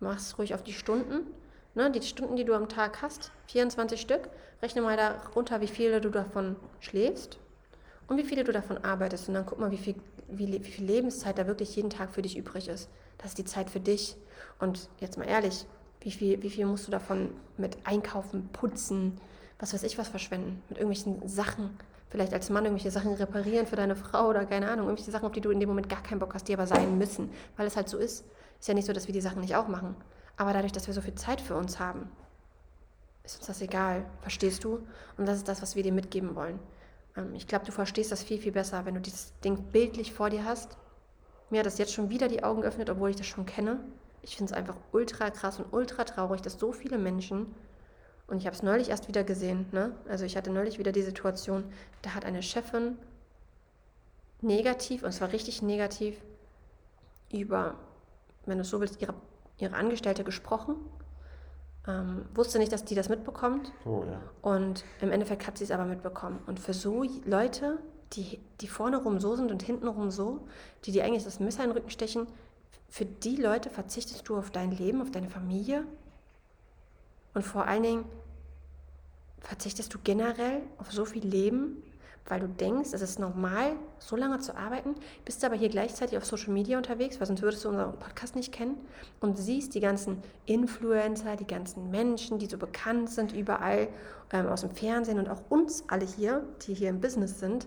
Mach's 0.00 0.38
ruhig 0.38 0.54
auf 0.54 0.62
die 0.62 0.72
Stunden. 0.72 1.26
Ne, 1.74 1.90
die 1.90 2.02
Stunden, 2.02 2.36
die 2.36 2.44
du 2.44 2.54
am 2.54 2.68
Tag 2.68 3.00
hast, 3.00 3.32
24 3.46 4.00
Stück. 4.00 4.28
Rechne 4.60 4.82
mal 4.82 4.96
da 4.96 5.22
runter, 5.34 5.60
wie 5.62 5.66
viele 5.66 6.00
du 6.02 6.10
davon 6.10 6.56
schläfst 6.80 7.38
und 8.08 8.18
wie 8.18 8.24
viele 8.24 8.44
du 8.44 8.52
davon 8.52 8.78
arbeitest. 8.84 9.28
Und 9.28 9.34
dann 9.34 9.46
guck 9.46 9.58
mal, 9.58 9.70
wie 9.70 9.78
viel, 9.78 9.94
wie, 10.28 10.52
wie 10.52 10.70
viel 10.70 10.84
Lebenszeit 10.84 11.38
da 11.38 11.46
wirklich 11.46 11.74
jeden 11.74 11.88
Tag 11.88 12.10
für 12.10 12.20
dich 12.20 12.36
übrig 12.36 12.68
ist. 12.68 12.90
Das 13.18 13.28
ist 13.28 13.38
die 13.38 13.44
Zeit 13.44 13.70
für 13.70 13.80
dich. 13.80 14.16
Und 14.58 14.90
jetzt 15.00 15.16
mal 15.16 15.24
ehrlich, 15.26 15.66
wie 16.04 16.10
viel, 16.10 16.42
wie 16.42 16.50
viel 16.50 16.66
musst 16.66 16.86
du 16.86 16.90
davon 16.90 17.30
mit 17.56 17.78
Einkaufen, 17.84 18.48
Putzen, 18.52 19.18
was 19.58 19.72
weiß 19.72 19.82
ich 19.84 19.98
was 19.98 20.08
verschwenden? 20.08 20.62
Mit 20.68 20.78
irgendwelchen 20.78 21.28
Sachen, 21.28 21.70
vielleicht 22.10 22.32
als 22.32 22.50
Mann 22.50 22.64
irgendwelche 22.64 22.90
Sachen 22.90 23.14
reparieren 23.14 23.66
für 23.66 23.76
deine 23.76 23.96
Frau 23.96 24.28
oder 24.28 24.44
keine 24.44 24.68
Ahnung, 24.68 24.86
irgendwelche 24.86 25.10
Sachen, 25.10 25.26
auf 25.26 25.32
die 25.32 25.40
du 25.40 25.50
in 25.50 25.60
dem 25.60 25.68
Moment 25.68 25.88
gar 25.88 26.02
keinen 26.02 26.18
Bock 26.18 26.34
hast, 26.34 26.48
die 26.48 26.54
aber 26.54 26.66
sein 26.66 26.98
müssen, 26.98 27.30
weil 27.56 27.66
es 27.66 27.76
halt 27.76 27.88
so 27.88 27.98
ist. 27.98 28.24
Ist 28.58 28.68
ja 28.68 28.74
nicht 28.74 28.86
so, 28.86 28.92
dass 28.92 29.06
wir 29.06 29.14
die 29.14 29.20
Sachen 29.20 29.40
nicht 29.40 29.56
auch 29.56 29.68
machen. 29.68 29.96
Aber 30.36 30.52
dadurch, 30.52 30.72
dass 30.72 30.86
wir 30.86 30.94
so 30.94 31.00
viel 31.00 31.14
Zeit 31.14 31.40
für 31.40 31.54
uns 31.54 31.78
haben, 31.78 32.10
ist 33.24 33.36
uns 33.36 33.46
das 33.46 33.60
egal. 33.60 34.04
Verstehst 34.20 34.64
du? 34.64 34.80
Und 35.16 35.26
das 35.26 35.38
ist 35.38 35.48
das, 35.48 35.62
was 35.62 35.76
wir 35.76 35.82
dir 35.82 35.92
mitgeben 35.92 36.34
wollen. 36.34 36.58
Ähm, 37.16 37.34
ich 37.34 37.46
glaube, 37.46 37.64
du 37.64 37.72
verstehst 37.72 38.10
das 38.10 38.22
viel, 38.22 38.38
viel 38.38 38.52
besser, 38.52 38.84
wenn 38.84 38.94
du 38.94 39.00
dieses 39.00 39.38
Ding 39.40 39.62
bildlich 39.70 40.12
vor 40.12 40.30
dir 40.30 40.44
hast. 40.44 40.76
Mir 41.50 41.60
hat 41.60 41.66
das 41.66 41.78
jetzt 41.78 41.92
schon 41.92 42.10
wieder 42.10 42.28
die 42.28 42.42
Augen 42.42 42.62
geöffnet, 42.62 42.90
obwohl 42.90 43.10
ich 43.10 43.16
das 43.16 43.26
schon 43.26 43.46
kenne 43.46 43.78
ich 44.22 44.36
finde 44.36 44.52
es 44.52 44.56
einfach 44.56 44.76
ultra 44.92 45.30
krass 45.30 45.58
und 45.58 45.72
ultra 45.72 46.04
traurig, 46.04 46.40
dass 46.42 46.58
so 46.58 46.72
viele 46.72 46.98
Menschen, 46.98 47.54
und 48.28 48.38
ich 48.38 48.46
habe 48.46 48.54
es 48.54 48.62
neulich 48.62 48.88
erst 48.88 49.08
wieder 49.08 49.24
gesehen, 49.24 49.66
ne? 49.72 49.94
also 50.08 50.24
ich 50.24 50.36
hatte 50.36 50.50
neulich 50.50 50.78
wieder 50.78 50.92
die 50.92 51.02
Situation, 51.02 51.64
da 52.02 52.14
hat 52.14 52.24
eine 52.24 52.42
Chefin 52.42 52.96
negativ, 54.40 55.02
und 55.02 55.12
zwar 55.12 55.32
richtig 55.32 55.62
negativ, 55.62 56.20
über, 57.32 57.74
wenn 58.46 58.58
du 58.58 58.64
so 58.64 58.80
willst, 58.80 59.00
ihre, 59.00 59.14
ihre 59.58 59.74
Angestellte 59.74 60.24
gesprochen. 60.24 60.76
Ähm, 61.86 62.26
wusste 62.34 62.58
nicht, 62.58 62.72
dass 62.72 62.84
die 62.84 62.94
das 62.94 63.08
mitbekommt. 63.08 63.72
Oh, 63.84 64.04
ja. 64.06 64.20
Und 64.40 64.84
im 65.00 65.10
Endeffekt 65.10 65.46
hat 65.46 65.58
sie 65.58 65.64
es 65.64 65.72
aber 65.72 65.84
mitbekommen. 65.84 66.38
Und 66.46 66.60
für 66.60 66.74
so 66.74 67.04
Leute, 67.24 67.78
die, 68.12 68.40
die 68.60 68.68
vorne 68.68 68.98
rum 68.98 69.18
so 69.18 69.34
sind 69.34 69.50
und 69.50 69.62
hinten 69.62 69.88
rum 69.88 70.10
so, 70.10 70.46
die 70.84 70.92
dir 70.92 71.04
eigentlich 71.04 71.24
das 71.24 71.40
Messer 71.40 71.64
in 71.64 71.70
den 71.70 71.76
Rücken 71.76 71.90
stechen, 71.90 72.28
für 72.92 73.06
die 73.06 73.36
Leute 73.36 73.70
verzichtest 73.70 74.28
du 74.28 74.36
auf 74.36 74.50
dein 74.50 74.70
Leben, 74.70 75.00
auf 75.00 75.10
deine 75.10 75.30
Familie 75.30 75.84
und 77.32 77.40
vor 77.40 77.66
allen 77.66 77.82
Dingen 77.82 78.04
verzichtest 79.40 79.94
du 79.94 79.98
generell 80.04 80.60
auf 80.76 80.92
so 80.92 81.06
viel 81.06 81.26
Leben, 81.26 81.82
weil 82.26 82.40
du 82.40 82.48
denkst, 82.48 82.90
es 82.92 83.00
ist 83.00 83.18
normal, 83.18 83.76
so 83.98 84.14
lange 84.14 84.40
zu 84.40 84.54
arbeiten, 84.54 84.94
bist 85.24 85.42
aber 85.42 85.56
hier 85.56 85.70
gleichzeitig 85.70 86.18
auf 86.18 86.26
Social 86.26 86.52
Media 86.52 86.76
unterwegs, 86.76 87.18
weil 87.18 87.26
sonst 87.26 87.40
würdest 87.40 87.64
du 87.64 87.70
unseren 87.70 87.98
Podcast 87.98 88.36
nicht 88.36 88.52
kennen 88.52 88.76
und 89.20 89.38
siehst 89.38 89.74
die 89.74 89.80
ganzen 89.80 90.22
Influencer, 90.44 91.36
die 91.36 91.46
ganzen 91.46 91.90
Menschen, 91.90 92.38
die 92.38 92.46
so 92.46 92.58
bekannt 92.58 93.08
sind 93.08 93.32
überall 93.32 93.88
ähm, 94.34 94.48
aus 94.48 94.60
dem 94.60 94.70
Fernsehen 94.72 95.18
und 95.18 95.30
auch 95.30 95.40
uns 95.48 95.82
alle 95.88 96.04
hier, 96.04 96.44
die 96.66 96.74
hier 96.74 96.90
im 96.90 97.00
Business 97.00 97.40
sind 97.40 97.66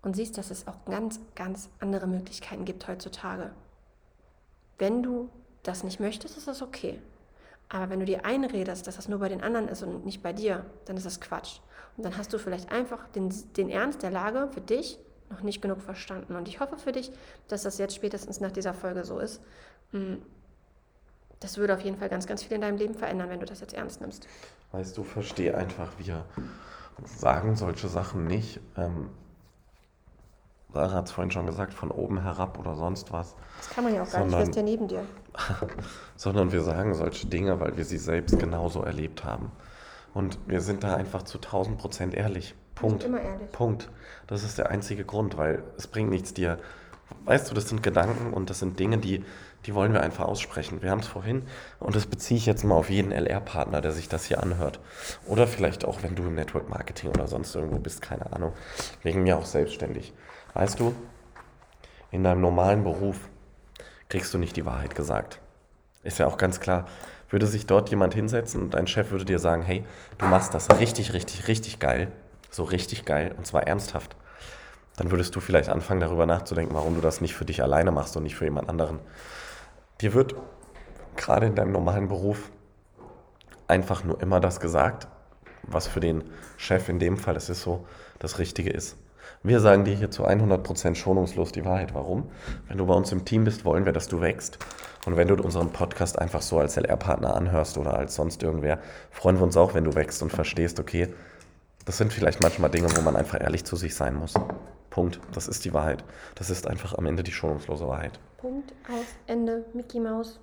und 0.00 0.16
siehst, 0.16 0.38
dass 0.38 0.50
es 0.50 0.66
auch 0.66 0.86
ganz, 0.86 1.20
ganz 1.34 1.68
andere 1.80 2.06
Möglichkeiten 2.06 2.64
gibt 2.64 2.88
heutzutage. 2.88 3.50
Wenn 4.78 5.02
du 5.02 5.28
das 5.62 5.84
nicht 5.84 6.00
möchtest, 6.00 6.36
ist 6.36 6.48
das 6.48 6.62
okay. 6.62 7.00
Aber 7.68 7.90
wenn 7.90 8.00
du 8.00 8.06
dir 8.06 8.24
einredest, 8.24 8.86
dass 8.86 8.96
das 8.96 9.08
nur 9.08 9.18
bei 9.18 9.28
den 9.28 9.42
anderen 9.42 9.68
ist 9.68 9.82
und 9.82 10.04
nicht 10.04 10.22
bei 10.22 10.32
dir, 10.32 10.64
dann 10.84 10.96
ist 10.96 11.06
das 11.06 11.20
Quatsch. 11.20 11.60
Und 11.96 12.04
dann 12.04 12.16
hast 12.16 12.32
du 12.32 12.38
vielleicht 12.38 12.70
einfach 12.70 13.08
den, 13.08 13.32
den 13.56 13.70
Ernst 13.70 14.02
der 14.02 14.10
Lage 14.10 14.48
für 14.52 14.60
dich 14.60 14.98
noch 15.30 15.42
nicht 15.42 15.62
genug 15.62 15.80
verstanden. 15.80 16.36
Und 16.36 16.48
ich 16.48 16.60
hoffe 16.60 16.76
für 16.76 16.92
dich, 16.92 17.10
dass 17.48 17.62
das 17.62 17.78
jetzt 17.78 17.94
spätestens 17.94 18.40
nach 18.40 18.52
dieser 18.52 18.74
Folge 18.74 19.04
so 19.04 19.18
ist. 19.18 19.40
Hm, 19.92 20.22
das 21.40 21.56
würde 21.58 21.74
auf 21.74 21.80
jeden 21.80 21.96
Fall 21.96 22.08
ganz, 22.08 22.26
ganz 22.26 22.42
viel 22.42 22.54
in 22.54 22.60
deinem 22.60 22.78
Leben 22.78 22.94
verändern, 22.94 23.28
wenn 23.30 23.40
du 23.40 23.46
das 23.46 23.60
jetzt 23.60 23.74
ernst 23.74 24.00
nimmst. 24.00 24.26
Weißt 24.72 24.96
du, 24.96 25.02
verstehe 25.02 25.56
einfach, 25.56 25.92
wir 25.98 26.24
sagen 27.04 27.56
solche 27.56 27.88
Sachen 27.88 28.26
nicht. 28.26 28.60
Ähm, 28.76 29.10
Sarah 30.74 30.92
hat 30.92 31.06
es 31.06 31.12
vorhin 31.12 31.30
schon 31.30 31.46
gesagt, 31.46 31.72
von 31.72 31.92
oben 31.92 32.20
herab 32.20 32.58
oder 32.58 32.74
sonst 32.74 33.12
was. 33.12 33.36
Das 33.58 33.70
kann 33.70 33.84
man 33.84 33.94
ja 33.94 34.02
auch 34.02 34.10
gar 34.10 34.20
nicht, 34.24 34.30
Sondern- 34.32 34.50
ist 34.50 34.56
ja 34.56 34.62
neben 34.62 34.88
dir. 34.88 35.04
sondern 36.16 36.52
wir 36.52 36.62
sagen 36.62 36.94
solche 36.94 37.28
Dinge, 37.28 37.60
weil 37.60 37.76
wir 37.76 37.84
sie 37.84 37.98
selbst 37.98 38.38
genauso 38.38 38.82
erlebt 38.82 39.24
haben. 39.24 39.52
Und 40.12 40.38
wir 40.46 40.60
sind 40.60 40.82
da 40.84 40.96
einfach 40.96 41.22
zu 41.22 41.38
1000 41.38 41.78
Prozent 41.78 42.14
ehrlich. 42.14 42.54
Punkt. 42.74 43.04
immer 43.04 43.20
ehrlich. 43.20 43.52
Punkt. 43.52 43.88
Das 44.26 44.42
ist 44.42 44.58
der 44.58 44.70
einzige 44.70 45.04
Grund, 45.04 45.38
weil 45.38 45.62
es 45.76 45.86
bringt 45.86 46.10
nichts 46.10 46.34
dir. 46.34 46.58
Weißt 47.24 47.48
du, 47.48 47.54
das 47.54 47.68
sind 47.68 47.84
Gedanken 47.84 48.32
und 48.32 48.50
das 48.50 48.58
sind 48.58 48.78
Dinge, 48.80 48.98
die, 48.98 49.24
die 49.66 49.74
wollen 49.74 49.92
wir 49.92 50.02
einfach 50.02 50.24
aussprechen. 50.24 50.82
Wir 50.82 50.90
haben 50.90 51.00
es 51.00 51.06
vorhin 51.06 51.42
und 51.78 51.94
das 51.94 52.06
beziehe 52.06 52.36
ich 52.38 52.46
jetzt 52.46 52.64
mal 52.64 52.74
auf 52.74 52.90
jeden 52.90 53.12
LR-Partner, 53.12 53.80
der 53.80 53.92
sich 53.92 54.08
das 54.08 54.24
hier 54.24 54.42
anhört. 54.42 54.80
Oder 55.26 55.46
vielleicht 55.46 55.84
auch, 55.84 56.02
wenn 56.02 56.16
du 56.16 56.24
im 56.24 56.34
Network 56.34 56.68
Marketing 56.68 57.10
oder 57.10 57.28
sonst 57.28 57.54
irgendwo 57.54 57.78
bist, 57.78 58.02
keine 58.02 58.32
Ahnung. 58.32 58.52
Wegen 59.04 59.22
mir 59.22 59.38
auch 59.38 59.46
selbstständig. 59.46 60.12
Weißt 60.54 60.78
du, 60.78 60.94
in 62.10 62.22
deinem 62.22 62.40
normalen 62.40 62.84
Beruf 62.84 63.28
kriegst 64.08 64.32
du 64.32 64.38
nicht 64.38 64.56
die 64.56 64.64
Wahrheit 64.64 64.94
gesagt. 64.94 65.40
Ist 66.04 66.18
ja 66.18 66.26
auch 66.26 66.36
ganz 66.36 66.60
klar. 66.60 66.86
Würde 67.28 67.46
sich 67.46 67.66
dort 67.66 67.90
jemand 67.90 68.14
hinsetzen 68.14 68.62
und 68.62 68.74
dein 68.74 68.86
Chef 68.86 69.10
würde 69.10 69.24
dir 69.24 69.40
sagen, 69.40 69.62
hey, 69.62 69.84
du 70.18 70.26
machst 70.26 70.54
das 70.54 70.78
richtig, 70.78 71.12
richtig, 71.12 71.48
richtig 71.48 71.80
geil, 71.80 72.12
so 72.50 72.62
richtig 72.62 73.04
geil 73.04 73.34
und 73.36 73.46
zwar 73.46 73.66
ernsthaft, 73.66 74.14
dann 74.96 75.10
würdest 75.10 75.34
du 75.34 75.40
vielleicht 75.40 75.68
anfangen 75.68 76.00
darüber 76.00 76.26
nachzudenken, 76.26 76.74
warum 76.74 76.94
du 76.94 77.00
das 77.00 77.20
nicht 77.20 77.34
für 77.34 77.44
dich 77.44 77.60
alleine 77.60 77.90
machst 77.90 78.16
und 78.16 78.22
nicht 78.22 78.36
für 78.36 78.44
jemand 78.44 78.68
anderen. 78.68 79.00
Dir 80.00 80.14
wird 80.14 80.36
gerade 81.16 81.46
in 81.46 81.56
deinem 81.56 81.72
normalen 81.72 82.06
Beruf 82.06 82.50
einfach 83.66 84.04
nur 84.04 84.20
immer 84.22 84.38
das 84.38 84.60
gesagt, 84.60 85.08
was 85.64 85.88
für 85.88 86.00
den 86.00 86.22
Chef 86.58 86.88
in 86.88 87.00
dem 87.00 87.16
Fall, 87.16 87.34
es 87.34 87.48
ist 87.48 87.62
so, 87.62 87.88
das 88.20 88.38
Richtige 88.38 88.70
ist. 88.70 88.96
Wir 89.42 89.60
sagen 89.60 89.84
dir 89.84 89.94
hier 89.94 90.10
zu 90.10 90.26
100% 90.26 90.94
schonungslos 90.94 91.52
die 91.52 91.64
Wahrheit. 91.64 91.94
Warum? 91.94 92.30
Wenn 92.68 92.78
du 92.78 92.86
bei 92.86 92.94
uns 92.94 93.12
im 93.12 93.24
Team 93.24 93.44
bist, 93.44 93.64
wollen 93.64 93.84
wir, 93.84 93.92
dass 93.92 94.08
du 94.08 94.20
wächst. 94.20 94.58
Und 95.06 95.16
wenn 95.16 95.28
du 95.28 95.34
unseren 95.34 95.70
Podcast 95.70 96.18
einfach 96.18 96.42
so 96.42 96.58
als 96.58 96.76
LR-Partner 96.76 97.34
anhörst 97.34 97.78
oder 97.78 97.94
als 97.96 98.14
sonst 98.14 98.42
irgendwer, 98.42 98.78
freuen 99.10 99.36
wir 99.36 99.44
uns 99.44 99.56
auch, 99.56 99.74
wenn 99.74 99.84
du 99.84 99.94
wächst 99.94 100.22
und 100.22 100.30
verstehst, 100.30 100.80
okay, 100.80 101.08
das 101.84 101.98
sind 101.98 102.12
vielleicht 102.12 102.42
manchmal 102.42 102.70
Dinge, 102.70 102.88
wo 102.96 103.02
man 103.02 103.16
einfach 103.16 103.40
ehrlich 103.40 103.64
zu 103.64 103.76
sich 103.76 103.94
sein 103.94 104.14
muss. 104.14 104.34
Punkt. 104.88 105.20
Das 105.32 105.48
ist 105.48 105.64
die 105.64 105.74
Wahrheit. 105.74 106.04
Das 106.36 106.50
ist 106.50 106.66
einfach 106.66 106.96
am 106.96 107.06
Ende 107.06 107.22
die 107.22 107.32
schonungslose 107.32 107.86
Wahrheit. 107.86 108.18
Punkt, 108.38 108.72
aus, 108.88 109.06
Ende, 109.26 109.64
Mickey 109.74 110.00
Maus. 110.00 110.38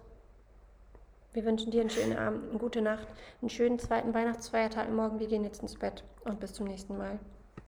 Wir 1.34 1.46
wünschen 1.46 1.72
dir 1.72 1.82
einen 1.82 1.90
schönen 1.90 2.18
Abend, 2.18 2.50
eine 2.50 2.60
gute 2.60 2.82
Nacht, 2.82 3.08
einen 3.42 3.50
schönen 3.50 3.80
zweiten 3.80 4.14
Weihnachtsfeiertag 4.14 4.92
morgen. 4.92 5.20
Wir 5.20 5.28
gehen 5.28 5.46
jetzt 5.46 5.62
ins 5.62 5.78
Bett 5.78 6.04
und 6.26 6.42
bis 6.42 6.52
zum 6.52 6.68
nächsten 6.68 6.98
Mal. 6.98 7.20